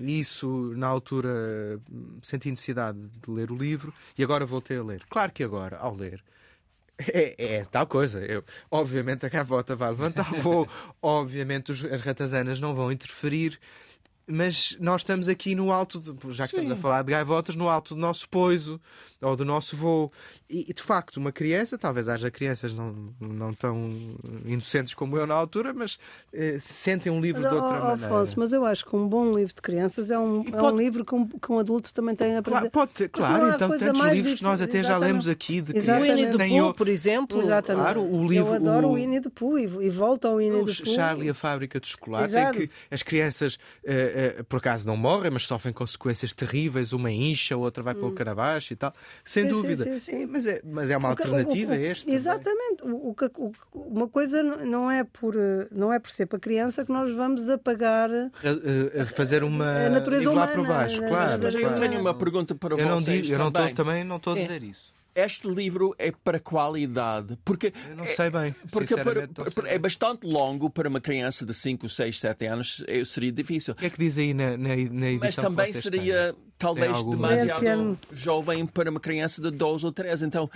[0.00, 1.80] Isso, na altura,
[2.22, 5.04] senti necessidade de ler o livro e agora voltei a ler.
[5.08, 6.24] Claro que agora, ao ler,
[6.98, 8.20] é, é, tal coisa.
[8.20, 10.68] Eu, obviamente a gaivota vai levantar voo,
[11.00, 13.60] obviamente os, as ratazanas não vão interferir,
[14.28, 16.62] mas nós estamos aqui no alto, de, já que Sim.
[16.62, 18.80] estamos a falar de gaivotas, no alto do nosso poiso
[19.22, 20.12] ou do nosso voo.
[20.48, 23.90] E de facto, uma criança, talvez haja crianças não, não tão
[24.44, 25.98] inocentes como eu na altura, mas
[26.32, 28.06] eh, sentem um livro mas, de outra oh, maneira.
[28.06, 30.56] Afonso, mas eu acho que um bom livro de crianças é um, pode...
[30.56, 32.70] é um livro que um, que um adulto também tem a aprender.
[32.70, 35.98] Claro, pode, claro então tantos livros que nós até já lemos aqui de crianças.
[35.98, 37.42] O Winnie the Pooh, por exemplo.
[37.42, 37.82] Exatamente.
[37.82, 40.64] Claro, o livro, eu adoro o, o Winnie the Pooh e, e volto ao Winnie
[40.64, 40.94] the Pooh.
[40.94, 45.30] Charlie a Fábrica de Chocolate, em que as crianças, uh, uh, por acaso, não morrem,
[45.30, 48.00] mas sofrem consequências terríveis, uma incha, outra vai hum.
[48.00, 48.92] pelo carabaixo e tal.
[49.24, 49.84] Sem sim, dúvida.
[49.84, 52.10] Sim, sim, mas, é, mas é uma alternativa o, o, este.
[52.10, 52.82] Exatamente.
[52.82, 53.14] O,
[53.74, 55.34] uma coisa não é, por,
[55.70, 58.10] não é por ser para criança que nós vamos apagar.
[58.10, 59.86] A, a fazer uma.
[59.86, 60.52] A natureza humana.
[60.52, 61.42] por baixo, claro.
[61.42, 62.90] Mas, eu tenho uma pergunta para eu vocês.
[62.90, 66.38] Não digo, eu não tô, também não estou a dizer isso este livro é para
[66.38, 67.38] qual idade?
[67.44, 68.54] Porque eu não sei bem.
[68.70, 73.32] Porque para, para, é bastante longo para uma criança de 5, 6, 7 anos, seria
[73.32, 73.72] difícil.
[73.72, 76.42] O que é que diz aí na, na, na edição Mas também seria têm?
[76.58, 80.26] talvez demasiado jovem para uma criança de 12 ou 13.
[80.26, 80.50] Então,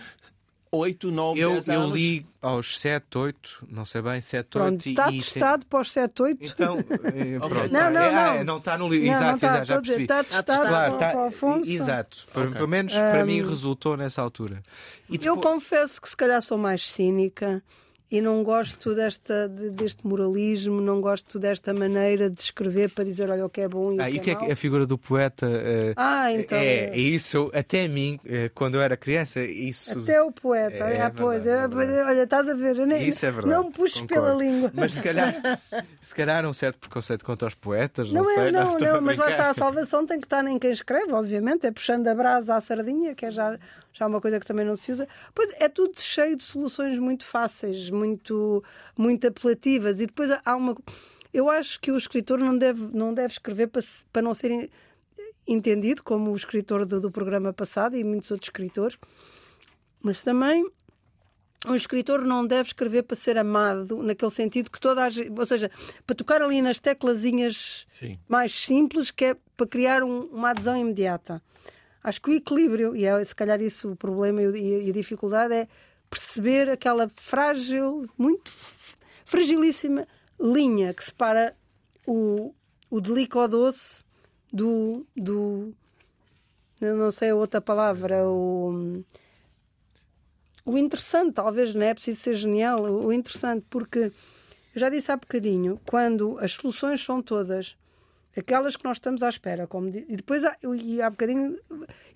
[0.73, 1.91] 8, 9, eu, 10 eu anos.
[1.91, 5.81] Eu li aos 7, 8, não sei bem, 7, pronto, 8 está e, testado para
[5.81, 6.45] os 7, 8.
[6.45, 7.73] Então, eh, pronto.
[7.73, 8.35] Não, não, não.
[8.35, 9.09] É, não está no livro.
[9.09, 10.03] Exato, está, exato, já percebi.
[10.03, 11.71] Está testado claro, para, para o Afonso.
[11.71, 12.27] Exato.
[12.31, 12.51] Okay.
[12.53, 14.63] Pelo menos para um, mim resultou nessa altura.
[15.09, 15.27] E depois...
[15.27, 17.63] Eu confesso que se calhar sou mais cínica
[18.11, 23.47] e não gosto desta, deste moralismo, não gosto desta maneira de escrever para dizer olha
[23.47, 24.99] o que é bom e ah, o que, e que é, é a figura do
[24.99, 27.51] poeta uh, ah, então é, é, isso.
[27.55, 31.47] até a mim uh, quando eu era criança isso até o poeta é, é pois
[31.47, 34.73] é, olha estás a ver nem, isso é verdade não me puxes pela língua.
[34.75, 35.61] Mas se calhar
[36.03, 39.01] se calhar um certo preconceito contra os poetas não, não é, sei não, não, não
[39.03, 42.15] mas lá está a salvação tem que estar em quem escreve obviamente é puxando a
[42.15, 43.57] brasa à sardinha que é já
[43.93, 45.09] já é uma coisa que também não se usa.
[45.35, 48.63] Pois é tudo cheio de soluções muito fáceis, muito,
[48.97, 50.01] muito apelativas.
[50.01, 50.77] E depois há uma.
[51.33, 54.71] Eu acho que o escritor não deve, não deve escrever para, para não ser
[55.47, 58.97] entendido, como o escritor do, do programa passado e muitos outros escritores,
[60.03, 60.69] mas também
[61.67, 65.45] um escritor não deve escrever para ser amado, naquele sentido que toda a gente, ou
[65.47, 65.71] seja,
[66.07, 68.13] para tocar ali nas teclazinhas Sim.
[68.27, 71.43] mais simples, que é para criar um, uma adesão imediata.
[72.03, 75.69] Acho que o equilíbrio, e é se calhar isso o problema e a dificuldade, é
[76.09, 78.51] perceber aquela frágil, muito
[79.25, 80.07] fragilíssima
[80.41, 81.55] linha que separa
[82.07, 82.55] o,
[82.91, 84.03] o doce
[84.53, 85.75] do, do.
[86.81, 89.05] Não sei a outra palavra, o.
[90.65, 94.13] O interessante, talvez não é preciso ser genial, o interessante, porque eu
[94.75, 97.77] já disse há bocadinho, quando as soluções são todas
[98.41, 99.67] aquelas que nós estamos à espera.
[99.67, 101.59] Como E depois, há, e há bocadinho,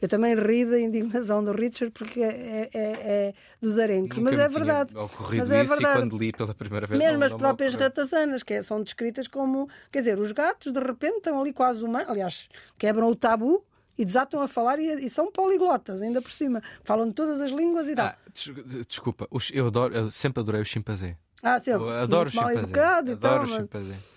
[0.00, 4.18] eu também ri da indignação do Richard, porque é, é, é dos arencos.
[4.18, 4.92] Mas é verdade.
[4.94, 5.82] Mas é verdade.
[5.82, 6.98] E quando li pela primeira vez.
[6.98, 9.68] Mesmo não, as não próprias ratazanas, que é, são descritas como.
[9.90, 12.08] Quer dizer, os gatos de repente estão ali quase humanos.
[12.08, 13.64] Aliás, quebram o tabu
[13.96, 16.62] e desatam a falar e, e, são poliglotas, ainda por cima.
[16.82, 18.06] Falam de todas as línguas e tal.
[18.06, 18.16] Ah,
[18.86, 21.16] desculpa, eu, adoro, eu sempre adorei o chimpanzé.
[21.42, 22.58] Ah, sim, eu adoro o chimpanzé.
[22.60, 23.94] Educado, adoro então, o chimpanzé.
[23.94, 24.13] Mas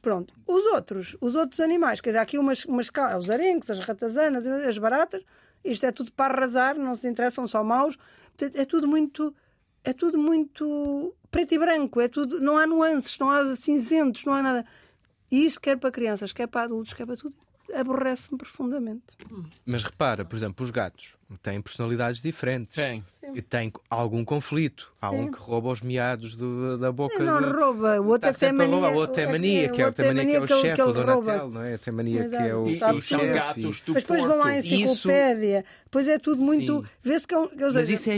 [0.00, 3.80] pronto, os outros, os outros animais, quer dizer, há aqui umas, umas os arenques, as
[3.80, 5.22] ratazanas, as baratas,
[5.64, 7.96] isto é tudo para arrasar, não se interessam só maus.
[8.36, 9.34] Portanto, é tudo muito
[9.84, 14.32] é tudo muito preto e branco, é tudo, não há nuances, não há cinzentos, não
[14.32, 14.66] há nada.
[15.30, 17.36] E isto quer para crianças, quer para adultos, quer para tudo,
[17.72, 19.04] aborrece-me profundamente.
[19.64, 22.74] Mas repara, por exemplo, os gatos têm personalidades diferentes.
[22.74, 23.04] Tem.
[23.36, 24.90] E tem algum conflito.
[24.98, 27.22] Há um que rouba os miados do, da boca.
[27.22, 27.50] Não, de...
[27.50, 28.00] rouba.
[28.00, 28.76] O outro é mania.
[28.76, 31.76] O outro é mania, que é, mania que é o chefe, o Donatel, não é?
[31.76, 35.58] Tem mania que é o, e, o são gatos do Mas depois vão à enciclopédia.
[35.58, 35.86] Isso...
[35.90, 36.84] Pois é tudo muito.
[37.02, 37.48] Vê-se que é um.
[37.74, 38.16] Mas isso é,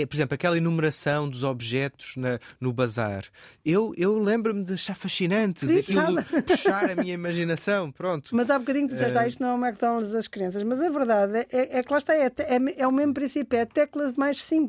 [0.00, 3.24] é, por exemplo, aquela enumeração dos objetos na, no bazar.
[3.64, 7.90] Eu, eu lembro-me de achar fascinante, Sim, daquilo puxar a minha imaginação.
[7.90, 8.30] Pronto.
[8.32, 10.62] Mas há bocadinho tu disseste, ah, isto não é o McDonald's das crianças.
[10.62, 13.64] Mas a verdade é, é que lá está, é, é, é o mesmo princípio, é
[13.64, 14.59] teclas mais simples.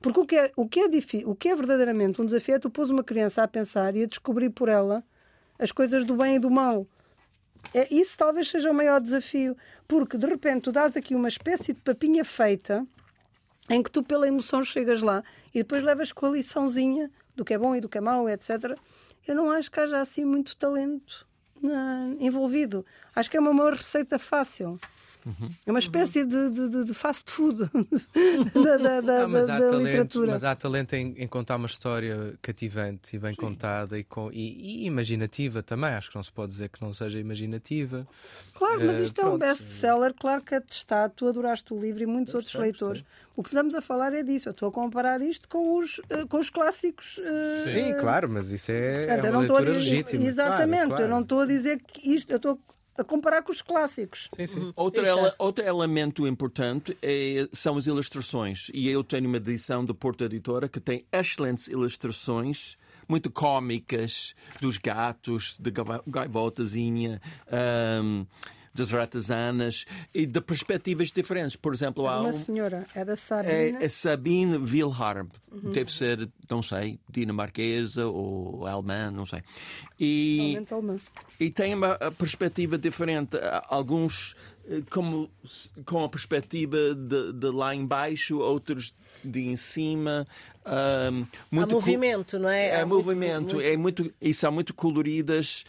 [0.00, 0.86] Porque o que, é, o, que é
[1.24, 4.06] o que é verdadeiramente um desafio é tu pôs uma criança a pensar e a
[4.06, 5.02] descobrir por ela
[5.58, 6.86] as coisas do bem e do mal.
[7.74, 9.56] É, isso talvez seja o maior desafio,
[9.88, 12.86] porque de repente tu dás aqui uma espécie de papinha feita
[13.68, 17.54] em que tu, pela emoção, chegas lá e depois levas com a liçãozinha do que
[17.54, 18.78] é bom e do que é mau, etc.
[19.26, 21.26] Eu não acho que haja assim muito talento
[21.60, 22.86] na, envolvido.
[23.14, 24.78] Acho que é uma maior receita fácil.
[25.26, 25.50] Uhum.
[25.66, 27.58] É uma espécie de, de, de, fast food
[28.54, 30.30] da, da, da, ah, mas da, talento, literatura.
[30.30, 33.40] Mas há talento em, em, contar uma história cativante e bem Sim.
[33.40, 35.90] contada e, com, e, e, imaginativa também.
[35.90, 38.06] Acho que não se pode dizer que não seja imaginativa.
[38.54, 41.12] Claro, mas eh, isto uh, é um best-seller, claro que é testado.
[41.16, 43.02] Tu adoraste o livro e muitos outros leitores.
[43.34, 44.48] O que estamos a falar é disso.
[44.48, 47.18] Eu estou a comparar isto com os, uh, com os clássicos.
[47.18, 47.68] Uh...
[47.72, 50.24] Sim, claro, mas isso é, é uma leitura legítima.
[50.24, 51.04] Exatamente, claro, claro.
[51.04, 52.30] eu não estou a dizer que isto.
[52.30, 52.60] Eu estou
[53.02, 54.28] a comparar com os clássicos.
[54.34, 54.60] Sim, sim.
[54.60, 54.72] Uhum.
[54.76, 58.70] Outro, ele, outro elemento importante é, são as ilustrações.
[58.72, 62.76] E eu tenho uma edição da Porta Editora que tem excelentes ilustrações
[63.08, 65.70] muito cómicas dos gatos, da
[66.06, 67.20] gaivotazinha.
[68.02, 68.26] Um,
[68.76, 69.84] das ratazanas
[70.14, 71.56] e de perspectivas diferentes.
[71.56, 73.78] Por exemplo, há uma um, senhora, é da Sabine.
[73.80, 75.28] É, é Sabine Wilharm.
[75.50, 75.72] Uhum.
[75.72, 79.42] Deve ser, não sei, dinamarquesa ou alemã, não sei.
[79.98, 80.58] E,
[81.40, 83.38] e tem uma perspectiva diferente.
[83.68, 84.36] Alguns
[84.68, 85.30] eh, como
[85.84, 88.92] com a perspectiva de, de, lá embaixo, outros
[89.24, 90.26] de em cima.
[90.66, 92.80] Um, muito Há movimento, não é?
[92.80, 93.60] É movimento, muito...
[93.60, 95.64] é muito e são muito coloridas.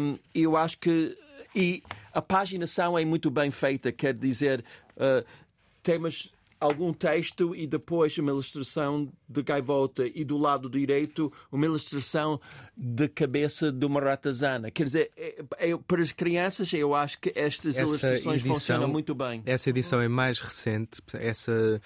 [0.00, 1.16] Um, eu acho que
[1.54, 4.64] e a paginação é muito bem feita, quer dizer,
[4.96, 5.24] uh,
[5.82, 12.38] temos algum texto e depois uma ilustração de gaivota e do lado direito uma ilustração
[12.76, 14.70] de cabeça de uma ratazana.
[14.70, 18.88] Quer dizer, é, é, para as crianças eu acho que estas essa ilustrações edição, funcionam
[18.88, 19.42] muito bem.
[19.46, 21.80] Essa edição é mais recente, essa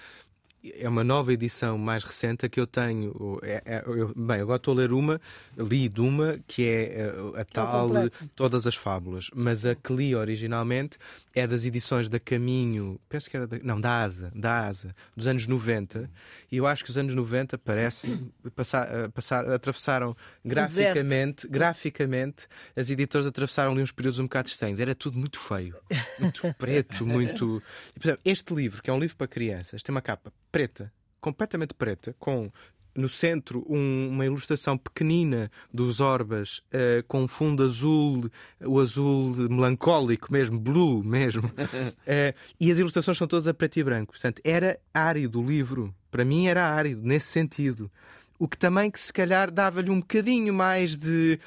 [0.77, 3.39] é uma nova edição mais recente que eu tenho.
[3.43, 5.19] É, é, eu, bem, agora estou a ler uma,
[5.57, 7.89] li de uma que é a, eh, a tal
[8.35, 10.97] Todas as Fábulas, mas a que li originalmente
[11.33, 15.27] é das edições da Caminho, penso que era da, não, da Asa, da Asa, dos
[15.27, 16.09] anos 90,
[16.51, 18.17] e eu acho que os anos 90 parece
[18.55, 24.79] passar, eh, passar, atravessaram graficamente, graficamente, as editoras atravessaram ali uns períodos um bocado estranhos.
[24.79, 25.75] Era tudo muito feio,
[26.19, 27.61] muito preto, muito.
[27.93, 30.89] Por exemplo, este livro, que é um livro para crianças, tem uma capa preta,
[31.19, 32.49] completamente preta, com
[32.95, 40.31] no centro um, uma ilustração pequenina dos Orbas uh, com fundo azul, o azul melancólico
[40.31, 41.45] mesmo, blue mesmo.
[41.49, 44.13] uh, e as ilustrações são todas a preto e branco.
[44.13, 45.93] Portanto, era árido o livro.
[46.09, 47.91] Para mim era árido, nesse sentido.
[48.39, 51.37] O que também que se calhar dava-lhe um bocadinho mais de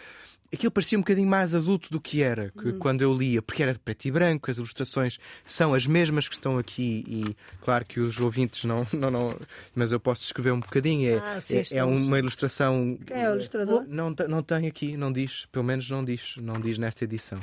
[0.52, 2.78] aquilo parecia um bocadinho mais adulto do que era que, hum.
[2.78, 6.34] quando eu lia, porque era de preto e branco, as ilustrações são as mesmas que
[6.34, 9.38] estão aqui e claro que os ouvintes não, não, não
[9.74, 11.16] mas eu posso descrever um bocadinho.
[11.16, 12.98] É, ah, sim, é, é, uma ilustração.
[13.06, 13.84] Quem é o ilustrador?
[13.86, 17.38] Não, não tem aqui, não diz, pelo menos não diz, não diz nesta edição.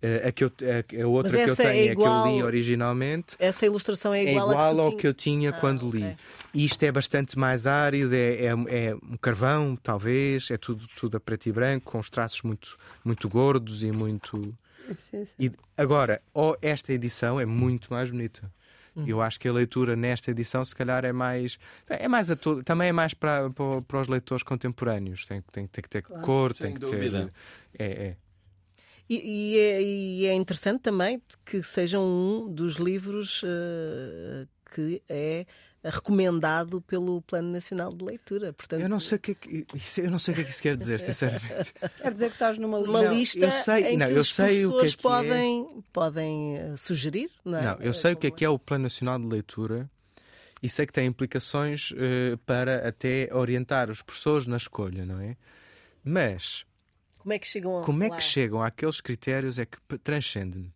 [0.00, 2.36] Eh, a, que eu, a, a outra que eu tenho é, igual, é que eu
[2.36, 3.36] li originalmente.
[3.38, 4.96] Essa ilustração é igual, é igual que ao tinha...
[5.00, 6.16] que eu tinha ah, quando li.
[6.54, 11.20] Isto é bastante mais árido, é, é, é, um carvão, talvez, é tudo, tudo a
[11.20, 14.56] preto e branco, com os traços muito, muito gordos e muito.
[14.96, 15.34] Sim, sim.
[15.38, 18.50] E agora, oh, esta edição é muito mais bonita.
[18.94, 19.04] Uhum.
[19.06, 21.58] Eu acho que a leitura nesta edição, se calhar, é mais.
[21.88, 25.26] É mais a todo, também é mais para, para, para os leitores contemporâneos.
[25.26, 26.22] Tem, tem, tem que ter claro.
[26.22, 27.32] cor, Sem tem que dúvida.
[27.76, 27.84] ter.
[27.84, 28.16] É, é.
[29.08, 35.46] E, e, é, e, é, interessante também que sejam um dos livros uh, que é
[35.82, 38.52] recomendado pelo Plano Nacional de Leitura.
[38.52, 39.66] Portanto, eu não sei o que, é que
[39.98, 41.72] eu não sei o que é que isso quer dizer, sinceramente.
[42.02, 44.34] quer dizer que estás numa lista, uma lista eu sei, em não, que eu os
[44.34, 45.82] sei o que é podem, que é.
[45.92, 47.30] podem eh, sugerir.
[47.44, 47.62] Não, é?
[47.62, 49.88] não eu sei o que é que é o Plano Nacional de Leitura
[50.62, 55.36] e sei que tem implicações uh, para até orientar os professores na escolha, não é?
[56.04, 56.64] Mas
[57.28, 60.72] Como é que chegam a Como é que chegam àqueles critérios é que transcende-me.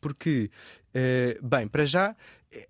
[0.00, 0.50] Porque,
[0.94, 2.14] eh, bem, para já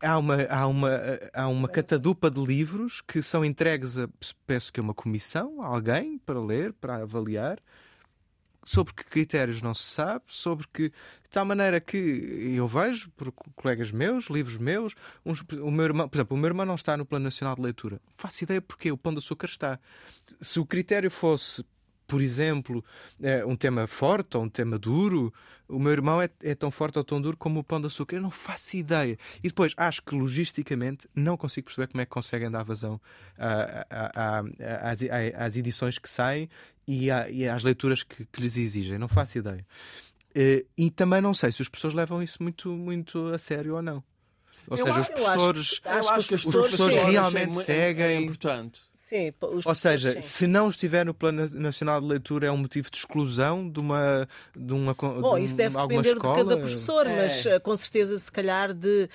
[0.00, 0.90] há uma, há, uma,
[1.34, 4.08] há uma catadupa de livros que são entregues a,
[4.46, 7.58] penso que a uma comissão, a alguém, para ler, para avaliar.
[8.64, 10.88] Sobre que critérios não se sabe, sobre que.
[10.88, 11.96] De tal maneira que
[12.56, 14.92] eu vejo, por co- colegas meus, livros meus,
[15.24, 17.62] uns- o meu irmão, por exemplo, o meu irmão não está no Plano Nacional de
[17.62, 18.00] Leitura.
[18.16, 19.78] Faço ideia porque o Pão de Açúcar está.
[20.40, 21.64] Se o critério fosse
[22.06, 22.84] por exemplo,
[23.22, 25.32] eh, um tema forte ou um tema duro,
[25.68, 28.16] o meu irmão é, é tão forte ou tão duro como o pão de açúcar.
[28.16, 29.18] Eu não faço ideia.
[29.42, 33.00] E depois, acho que logisticamente não consigo perceber como é que conseguem dar vazão
[33.36, 36.48] a- a- a- a- às, edições que saem
[36.86, 38.98] e, à- e às leituras que, que lhes exigem.
[38.98, 39.66] Não faço ideia.
[40.34, 43.82] Eh, E também não sei se os professores levam isso muito, muito a sério ou
[43.82, 44.04] não.
[44.68, 45.80] Ou Eu seja, a- os eu acho que- professores.
[45.84, 47.10] acho que os os professores chegam.
[47.10, 48.04] realmente é, é- seguem.
[48.06, 48.80] É importante.
[49.08, 50.20] Sim, os Ou seja, sim.
[50.20, 54.26] se não estiver no Plano Nacional de Leitura é um motivo de exclusão de uma
[54.56, 56.34] de uma Bom, de isso deve depender escola.
[56.34, 57.16] de cada professor, É.
[57.22, 59.08] mas eh, com certeza, se calhar, de,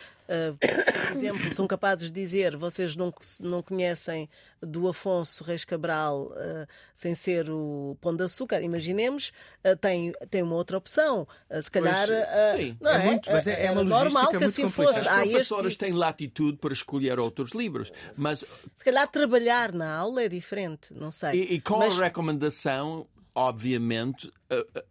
[0.60, 4.30] por exemplo, são capazes de dizer vocês não, não conhecem
[4.62, 8.62] do Afonso Reis Cabral eh, sem ser o Pão de Açúcar.
[8.62, 9.32] Imaginemos,
[9.64, 11.28] eh, tem, tem uma outra opção.
[11.62, 12.08] Se calhar.
[12.10, 12.78] eh, sim.
[12.80, 15.00] não É é, muito- mas é- é uma normal que assim fosse.
[15.00, 19.96] As Há este- professoras têm latitude para escolher outros livros, mas Se calhar trabalhar na
[19.96, 21.32] aula é diferente, não sei.
[21.42, 24.32] E, e com Mas- a recomendação, obviamente,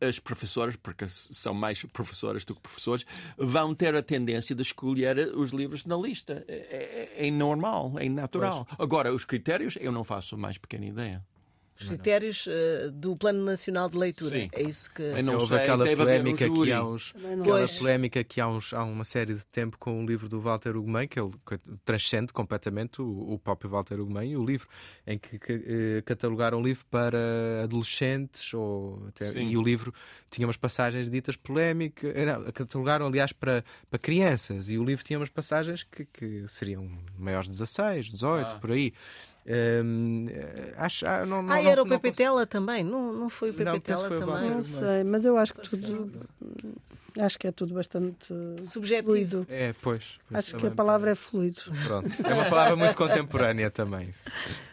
[0.00, 3.04] as professoras, porque são mais professoras do que professores,
[3.36, 6.44] vão ter a tendência de escolher os livros na lista.
[6.48, 8.66] É, é- é normal, é natural.
[8.78, 11.24] Agora, os critérios, eu não faço a mais pequena ideia.
[11.80, 14.38] Os critérios eh, do Plano Nacional de Leitura.
[14.38, 14.48] Sim.
[14.52, 15.02] É isso que.
[15.02, 17.78] Eu não Houve sei, aquela haver um polémica que há uns, aquela Pois.
[17.78, 21.08] polémica que há, uns, há uma série de tempo com o livro do Walter Ugumem,
[21.08, 21.30] que ele
[21.84, 24.68] transcende completamente o, o próprio Walter Ugumem, e o livro
[25.06, 27.18] em que, que, eh, catalogaram o livro para
[27.64, 29.92] adolescentes ou até- e o livro
[30.30, 35.04] tinha umas passagens ditas polémicas, eh, não, catalogaram aliás para, para crianças e o livro
[35.04, 38.58] tinha umas passagens que, que seriam maiores de 16, 18, Ah.
[38.60, 38.92] por aí.
[39.46, 42.84] Hum, eh, acho, ah, não, não, Ah, não- era o não Pepe Tela também?
[42.84, 44.50] Não, não foi o Pepe Não, penso Tela que foi o também?
[44.50, 44.54] Walter.
[44.56, 46.12] Não sei, mas eu acho que tudo.
[47.18, 48.32] Acho que é tudo bastante
[48.70, 49.08] Subjetivo.
[49.10, 49.46] fluido.
[49.48, 50.18] É, pois.
[50.28, 51.60] pois Acho que a palavra é fluido.
[51.84, 52.08] Pronto.
[52.24, 54.14] É uma palavra muito contemporânea também.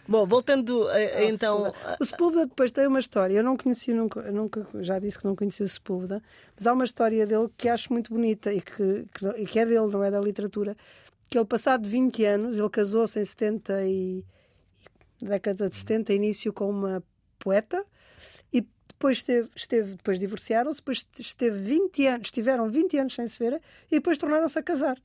[0.07, 1.73] Bom, voltando a- a- então.
[1.99, 3.33] O Sepúlveda depois tem uma história.
[3.39, 6.21] Eu não conheci, nunca, nunca já disse que não conhecia o Sepúlveda,
[6.55, 9.87] mas há uma história dele que acho muito bonita e que, que, que é dele,
[9.87, 10.77] não é da literatura.
[11.29, 14.23] Que ele, passado 20 anos, ele casou-se em 70 e.
[15.21, 17.03] década de 70, início com uma
[17.39, 17.83] poeta.
[18.51, 18.61] E
[18.99, 23.61] depois esteve, esteve depois divorciaram-se, depois esteve 20 anos, estiveram 20 anos sem se ver
[23.91, 24.97] e depois tornaram-se a casar.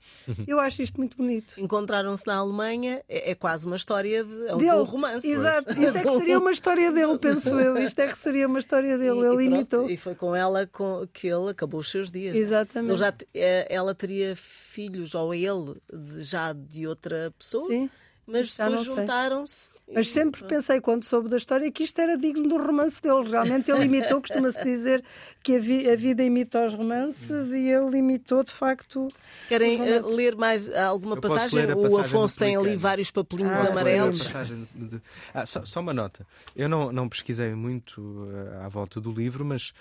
[0.47, 1.61] Eu acho isto muito bonito.
[1.61, 4.71] Encontraram-se na Alemanha, é, é quase uma história de, de Dele.
[4.77, 5.29] um romance.
[5.31, 7.77] Exato, isso é que seria uma história dele, penso eu.
[7.77, 9.11] Isto é que seria uma história dele.
[9.19, 9.91] E- Ele e pronto, imitou.
[9.91, 12.35] E foi com ela com, que ele acabou os seus dias.
[12.35, 12.97] Exatamente.
[12.97, 17.91] Já, eh, ela teria filhos, ou ele, de- já de outra pessoa, Sim.
[18.27, 19.71] Mas já depois juntaram-se.
[19.95, 20.51] Mas e sempre pronto.
[20.55, 23.29] pensei, quando soube da história, que isto era digno do romance dele.
[23.29, 25.05] Realmente ele imitou, costuma-se dizer
[25.43, 29.07] que a, vi- a vida imita os romances e ele imitou, de facto.
[29.49, 31.71] Querem eh, ler mais alguma passagem?
[31.71, 34.19] a O passagem Afonso tem ali vários papelinhos Ah, amarelos.
[34.19, 35.03] passagem de-
[35.35, 36.27] Ah, só, só uma nota.
[36.57, 39.75] Eu não, não pesquisei muito eh, à volta do livro, mas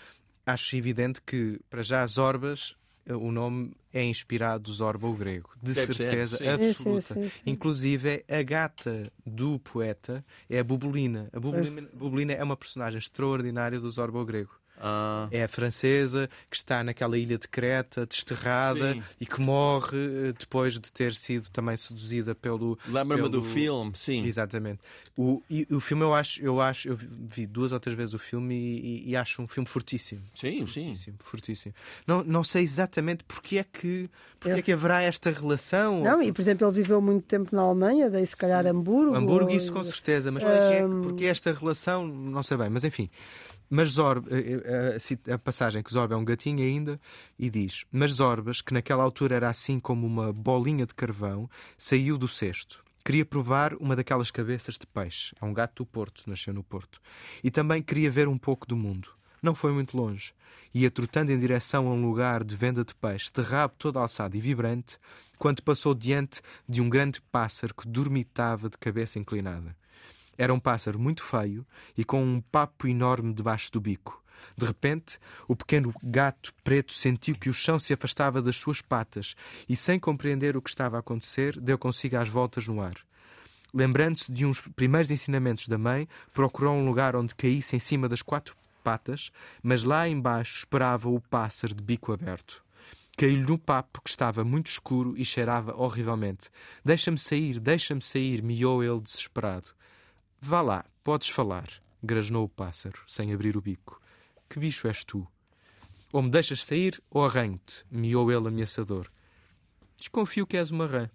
[0.45, 5.49] acho evidente que, para já, Zorbas, eh, o nome é inspirado do Zorba, o grego.
[5.61, 6.47] De Deve ser, certeza sim.
[6.47, 7.13] absoluta.
[7.13, 7.41] Sim, sim, sim.
[7.45, 11.29] Inclusive, a gata do poeta é a Bubulina.
[11.33, 14.60] A Bubulina, Bubulina é uma personagem extraordinária do Zorba, o grego.
[14.83, 19.03] Ah, É a francesa que está naquela ilha de Creta, desterrada, Sim.
[19.19, 19.97] e que morre
[20.29, 22.77] eh, depois de ter sido também seduzida pelo.
[22.87, 24.25] Lembra-me do pelo- filme, sim.
[24.25, 24.79] Exatamente.
[25.15, 28.19] O, e, o filme eu acho, eu acho, eu vi- duas ou três vezes o
[28.19, 30.21] filme e, e- e acho um filme fortíssimo.
[30.33, 30.65] Sim, sim.
[30.65, 31.75] Fortíssimo, fortíssimo.
[32.07, 36.01] Não, não sei exatamente porque é que, porque é que haverá esta relação.
[36.03, 39.15] Não, e por exemplo, ele viveu muito tempo na Alemanha, daí se calhar Hamburgo.
[39.15, 42.83] Hamburgo, ou- isso com certeza, mas porque, é, porque esta relação, não sei bem, mas
[42.83, 43.09] enfim.
[43.73, 46.99] Mas Zorb, eh, eh, a passagem que Zorba é um gatinho ainda,
[47.39, 52.17] e diz: Mas Zorbas, que naquela altura era assim como uma bolinha de carvão, saiu
[52.17, 52.83] do cesto.
[53.01, 55.33] Queria provar uma daquelas cabeças de peixe.
[55.41, 57.01] É um gato do Porto, nasceu no Porto.
[57.41, 59.09] E também queria ver um pouco do mundo.
[59.41, 60.33] Não foi muito longe.
[60.73, 64.35] Ia trotando em direção a um lugar de venda de peixe, de rabo todo alçado
[64.35, 64.97] e vibrante,
[65.37, 69.73] quando passou diante de um grande pássaro que dormitava de cabeça inclinada.
[70.41, 71.63] Era um pássaro muito feio
[71.95, 74.19] e com um papo enorme debaixo do bico.
[74.57, 79.35] De repente, o pequeno gato preto sentiu que o chão se afastava das suas patas
[79.69, 82.95] e, sem compreender o que estava a acontecer, deu consigo às voltas no ar.
[83.71, 88.23] Lembrando-se de uns primeiros ensinamentos da mãe, procurou um lugar onde caísse em cima das
[88.23, 89.31] quatro patas,
[89.61, 92.63] mas lá embaixo esperava o pássaro de bico aberto.
[93.15, 96.49] Caiu-lhe no papo, que estava muito escuro e cheirava horrivelmente.
[96.83, 99.79] Deixa-me sair, deixa-me sair, miou ele desesperado.
[100.43, 101.69] Vá lá, podes falar,
[102.01, 104.01] grasnou o pássaro, sem abrir o bico.
[104.49, 105.27] Que bicho és tu?
[106.11, 109.07] Ou me deixas sair ou arranho-te, miou ele ameaçador.
[109.99, 111.11] Desconfio que és uma rã.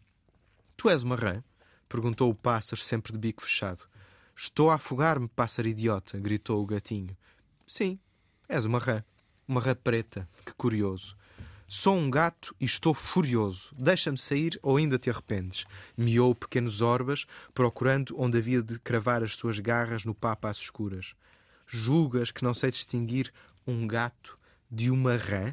[0.77, 1.43] Tu és uma rã?
[1.89, 3.89] perguntou o pássaro, sempre de bico fechado.
[4.37, 7.16] Estou a afogar-me, pássaro idiota, gritou o gatinho.
[7.66, 7.99] Sim,
[8.49, 9.03] és uma rã.
[9.49, 10.29] Uma rã preta.
[10.45, 11.16] Que curioso.
[11.69, 13.75] Sou um gato e estou furioso.
[13.77, 15.64] Deixa-me sair ou ainda te arrependes.
[15.97, 21.14] Miou pequenos orbas, procurando onde havia de cravar as suas garras no papo às escuras.
[21.67, 23.33] Julgas que não sei distinguir
[23.67, 24.39] um gato
[24.71, 25.53] de uma rã?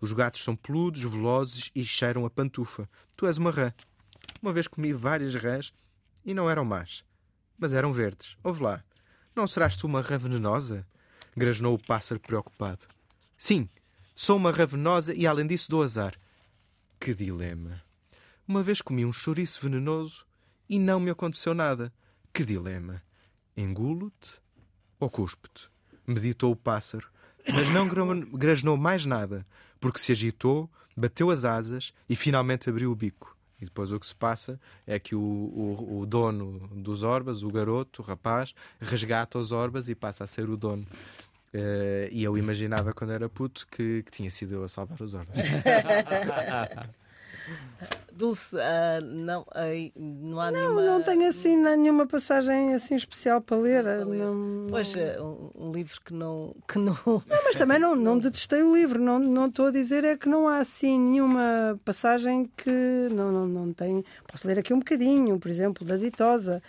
[0.00, 2.88] Os gatos são peludos, velozes e cheiram a pantufa.
[3.14, 3.74] Tu és uma rã.
[4.40, 5.70] Uma vez comi várias rãs
[6.24, 7.04] e não eram más,
[7.58, 8.38] mas eram verdes.
[8.42, 8.82] Ouve lá.
[9.36, 10.86] Não serás tu uma rã venenosa?
[11.36, 12.86] Grasnou o pássaro preocupado.
[13.36, 13.68] Sim,
[14.24, 16.14] Sou uma ravenosa e, além disso, dou azar.
[17.00, 17.82] Que dilema!
[18.46, 20.24] Uma vez comi um chouriço venenoso
[20.68, 21.92] e não me aconteceu nada.
[22.32, 23.02] Que dilema!
[23.56, 24.30] Engulo-te
[25.00, 25.68] ou cuspo-te?
[26.06, 27.10] Meditou o pássaro,
[27.52, 27.88] mas não
[28.30, 29.44] grasnou mais nada,
[29.80, 33.36] porque se agitou, bateu as asas e finalmente abriu o bico.
[33.60, 37.50] E depois o que se passa é que o, o, o, dono dos orbas, o
[37.50, 40.86] garoto, o rapaz, resgata os orbas e passa a ser o dono.
[41.54, 45.12] Uh, e eu imaginava quando era puto que, que tinha sido eu a salvar os
[45.12, 45.36] ordens.
[48.10, 50.82] Dulce, uh, não, uh, não há não, nenhuma.
[50.82, 53.84] Não tenho assim nenhuma passagem assim especial para ler.
[53.84, 56.54] Não, pois, um, um, livro que não.
[56.68, 56.96] Que não...
[57.06, 59.00] não mas também não, não detestei o livro.
[59.00, 63.08] Não, não estou a dizer é que não há assim nenhuma passagem que.
[63.10, 64.04] Não, não, não tem.
[64.26, 66.62] Posso ler aqui um bocadinho, por exemplo, da Ditosa.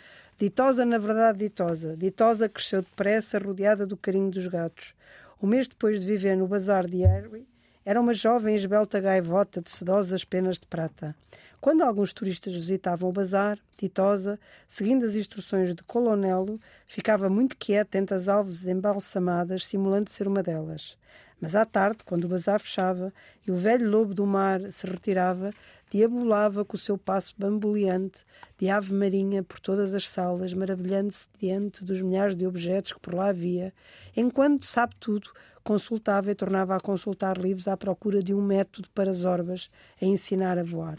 [0.43, 1.95] Ditosa, na verdade, ditosa.
[1.95, 4.93] Ditosa cresceu depressa, rodeada do carinho dos gatos.
[5.41, 7.47] Um mês depois de viver no bazar de Harry,
[7.85, 11.15] era uma jovem esbelta gaivota de sedosas penas de prata.
[11.61, 14.37] Quando alguns turistas visitavam o bazar, Ditosa,
[14.67, 20.43] seguindo as instruções de Colonelo, ficava muito quieta entre as alves embalsamadas, simulando ser uma
[20.43, 20.97] delas.
[21.39, 23.13] Mas à tarde, quando o bazar fechava
[23.47, 25.53] e o velho lobo do mar se retirava,
[25.93, 28.25] diabolava com o seu passo bamboleante
[28.57, 33.13] de ave marinha por todas as salas, maravilhando-se diante dos milhares de objetos que por
[33.13, 33.71] lá havia,
[34.17, 35.29] enquanto, sabe tudo,
[35.63, 39.69] consultava e tornava a consultar livros à procura de um método para as orbas
[40.01, 40.97] a ensinar a voar.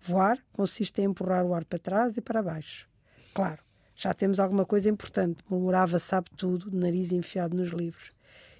[0.00, 2.88] Voar consiste em empurrar o ar para trás e para baixo.
[3.34, 3.62] Claro,
[3.94, 8.10] já temos alguma coisa importante, murmurava sabe tudo, nariz enfiado nos livros.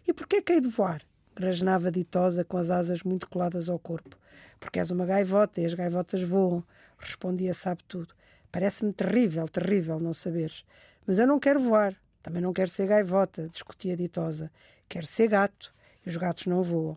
[0.06, 1.00] E por que hei de voar?
[1.40, 4.16] Grasnava ditosa com as asas muito coladas ao corpo
[4.60, 6.62] porque és uma gaivota e as gaivotas voam.
[6.98, 8.14] Respondia, sabe tudo.
[8.52, 10.64] Parece-me terrível, terrível não saberes.
[11.06, 11.96] Mas eu não quero voar.
[12.22, 14.52] Também não quero ser gaivota, discutia ditosa.
[14.86, 15.72] Quero ser gato.
[16.04, 16.96] E os gatos não voam.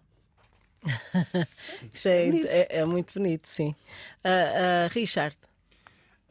[1.94, 3.74] Isto é, é, é, muito bonito, sim.
[4.26, 5.38] Uh, uh, Richard.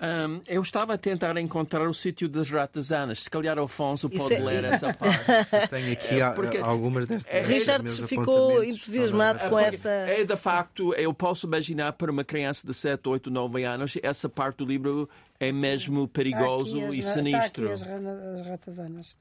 [0.02, 3.22] Um, eu estava a tentar encontrar o sítio das ratazanas.
[3.22, 4.40] Se calhar o Afonso pode é...
[4.40, 5.68] ler essa parte.
[5.70, 6.58] Tem aqui é, porque...
[6.58, 7.32] algumas destas.
[7.32, 9.88] É, Richard ficou entusiasmado com essa.
[9.88, 14.28] É de facto, eu posso imaginar para uma criança de 7, 8, 9 anos, essa
[14.28, 17.72] parte do livro é mesmo perigoso as, e sinistro.
[17.72, 19.16] Está aqui as, as ratazanas.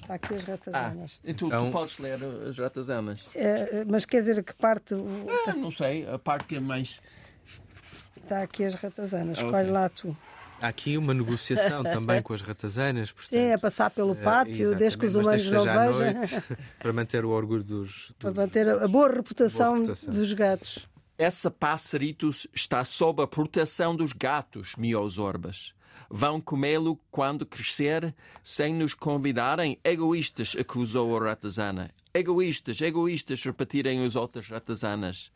[0.00, 1.20] Está aqui as ratazanas.
[1.22, 2.18] Ah, então, então, tu podes ler
[2.48, 3.30] as ratazanas.
[3.36, 4.96] É, mas quer dizer, que parte.
[5.46, 7.00] Ah, não sei, a parte que é mais
[8.24, 9.44] Está aqui as ratazanas, okay.
[9.46, 10.16] escolhe lá tu.
[10.58, 13.12] Há aqui uma negociação também com as ratazanas.
[13.12, 16.46] Portanto, Sim, é passar pelo eh, pátio, desde que os humanos não vejam.
[16.80, 18.12] para manter o orgulho dos.
[18.18, 20.88] para manter a boa reputação, boa reputação, dos gatos.
[21.18, 25.74] Essa passaritos está sob a proteção dos gatos, mios orbas.
[26.08, 29.78] Vão comê-lo quando crescer, sem nos convidarem?
[29.84, 31.90] Egoístas, acusou a ratazana.
[32.12, 35.30] Egoístas, egoístas, repetirem as outras ratazanas.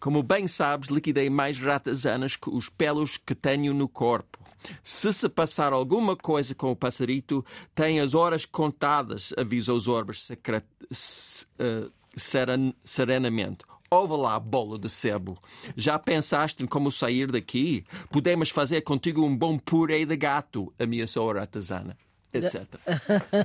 [0.00, 4.38] Como bem sabes, liquidei mais ratazanas que os pelos que tenho no corpo.
[4.82, 7.44] Se se passar alguma coisa com o passarito,
[7.74, 10.64] tem as horas contadas, avisa os orbes secret...
[10.90, 12.74] uh, seren...
[12.84, 13.64] serenamente.
[13.90, 15.36] Ouve lá, bolo de sebo.
[15.76, 17.84] Já pensaste em como sair daqui?
[18.10, 21.98] Podemos fazer contigo um bom purê de gato, ameaçou a ratazana,
[22.32, 22.62] etc.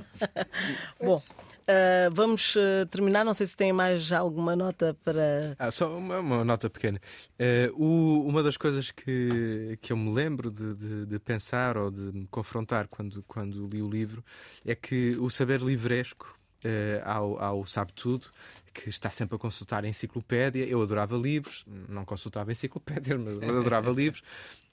[1.02, 1.20] Bom,
[1.68, 3.24] Uh, vamos uh, terminar.
[3.24, 5.56] Não sei se tem mais alguma nota para.
[5.58, 7.00] Ah, só uma, uma nota pequena.
[7.32, 11.90] Uh, o, uma das coisas que, que eu me lembro de, de, de, pensar ou
[11.90, 14.24] de me confrontar quando, quando li o livro
[14.64, 16.36] é que o saber livresco
[17.04, 18.26] ao, ao Sabe Tudo
[18.82, 20.64] que está sempre a consultar a enciclopédia.
[20.64, 24.22] Eu adorava livros, não consultava enciclopédia, mas adorava livros.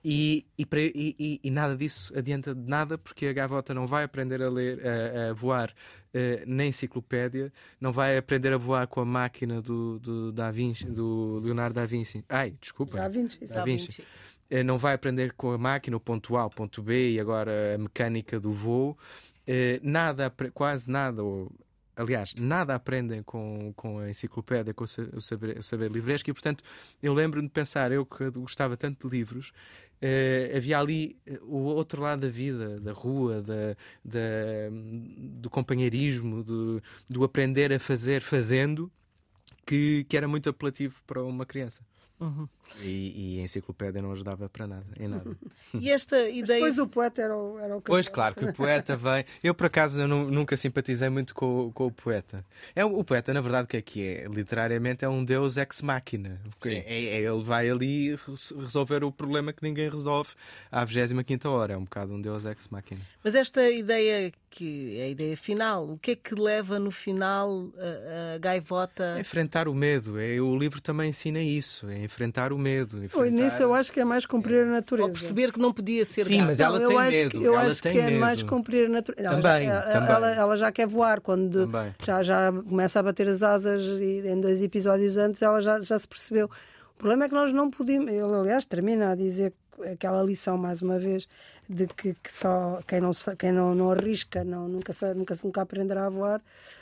[0.03, 4.43] E, e, e, e, nada disso adianta de nada, porque a gaivota não vai aprender
[4.43, 9.05] a ler, a, a voar uh, na enciclopédia, não vai aprender a voar com a
[9.05, 12.21] máquina do, do, da Vinci, do Leonardo da Vinci.
[12.27, 12.97] Ai, desculpa.
[12.97, 13.45] Da Vinci.
[13.47, 14.01] Da Vinci.
[14.51, 17.75] Uh, não vai aprender com a máquina o ponto A, o ponto B e agora
[17.75, 18.97] a mecânica do voo.
[19.47, 21.49] Uh, nada, quase nada, ou
[21.95, 26.63] aliás, nada aprendem com, com a enciclopédia, com o saber, o saber livresco, e portanto
[27.01, 29.51] eu lembro-me de pensar, eu que gostava tanto de livros,
[30.03, 33.73] Uh, havia ali eh, o outro lado da vida, da rua, da,
[34.03, 34.19] da
[34.69, 38.91] do companheirismo, do, do, aprender a fazer fazendo,
[39.65, 41.81] que, que era muito apelativo para uma criança.
[42.19, 42.49] Uhum.
[42.79, 45.37] E, e, a enciclopédia não ajudava para nada, em nada.
[45.79, 46.61] E esta ideia.
[46.61, 49.25] Mas depois o poeta era o, era o Pois, claro, que o poeta vem.
[49.43, 52.45] Eu, por acaso, eu nunca simpatizei muito com, com o poeta.
[52.75, 54.27] É, o poeta, na verdade, o que é que é?
[54.27, 56.39] Literariamente é um deus ex machina.
[56.63, 58.15] É, é, ele vai ali
[58.59, 60.31] resolver o problema que ninguém resolve
[60.71, 61.73] à 25 hora.
[61.73, 63.01] É um bocado um deus ex machina.
[63.23, 67.71] Mas esta ideia, que é a ideia final, o que é que leva no final
[67.77, 69.15] a, a gaivota.
[69.17, 70.19] É enfrentar o medo.
[70.19, 71.89] É, o livro também ensina isso.
[71.89, 73.03] É enfrentar o medo.
[73.03, 73.19] Enfrentar...
[73.23, 75.07] Oi, nisso eu acho que é mais cumprir a natureza.
[75.07, 77.29] Ou perceber que não podia ser Sim, mas ela não, tem eu medo.
[77.31, 78.19] Que, eu ela acho que é medo.
[78.19, 79.29] mais cumprir a natureza.
[79.29, 80.09] Também, ela, também.
[80.09, 81.95] Ela, ela, já quer voar quando também.
[82.03, 85.97] já, já começa a bater as asas e em dois episódios antes ela já, já
[85.97, 86.49] se percebeu.
[86.95, 88.09] O problema é que nós não podíamos.
[88.09, 89.53] Ele, aliás, termina a dizer
[89.91, 91.27] aquela lição mais uma vez
[91.67, 96.05] de que, que só quem não quem não, não arrisca não nunca nunca nunca aprenderá
[96.05, 96.41] a voar.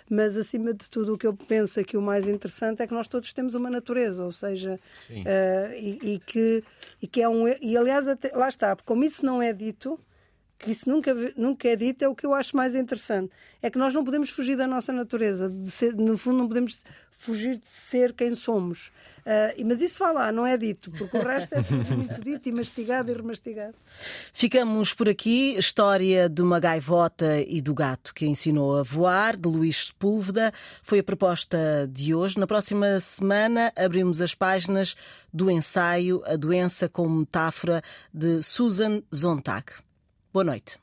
[0.09, 2.93] Mas acima de tudo o que eu penso é que o mais interessante é que
[2.93, 4.79] nós todos temos uma natureza ou seja
[5.09, 6.63] uh, e, e, que
[7.01, 9.97] e que é um e aliás até, lá está como isso não é dito
[10.61, 13.31] que isso nunca, nunca é dito, é o que eu acho mais interessante.
[13.61, 16.83] É que nós não podemos fugir da nossa natureza, ser, no fundo, não podemos
[17.21, 18.91] fugir de ser quem somos.
[19.21, 21.61] Uh, mas isso vai lá, não é dito, porque o resto é
[21.95, 23.75] muito dito e mastigado e remastigado.
[24.33, 25.55] Ficamos por aqui.
[25.57, 30.51] História de uma gaivota e do gato que ensinou a voar, de Luís Sepúlveda.
[30.81, 32.39] Foi a proposta de hoje.
[32.39, 34.95] Na próxima semana abrimos as páginas
[35.31, 39.65] do ensaio A Doença como Metáfora, de Susan Zontag.
[40.33, 40.79] Boa noite.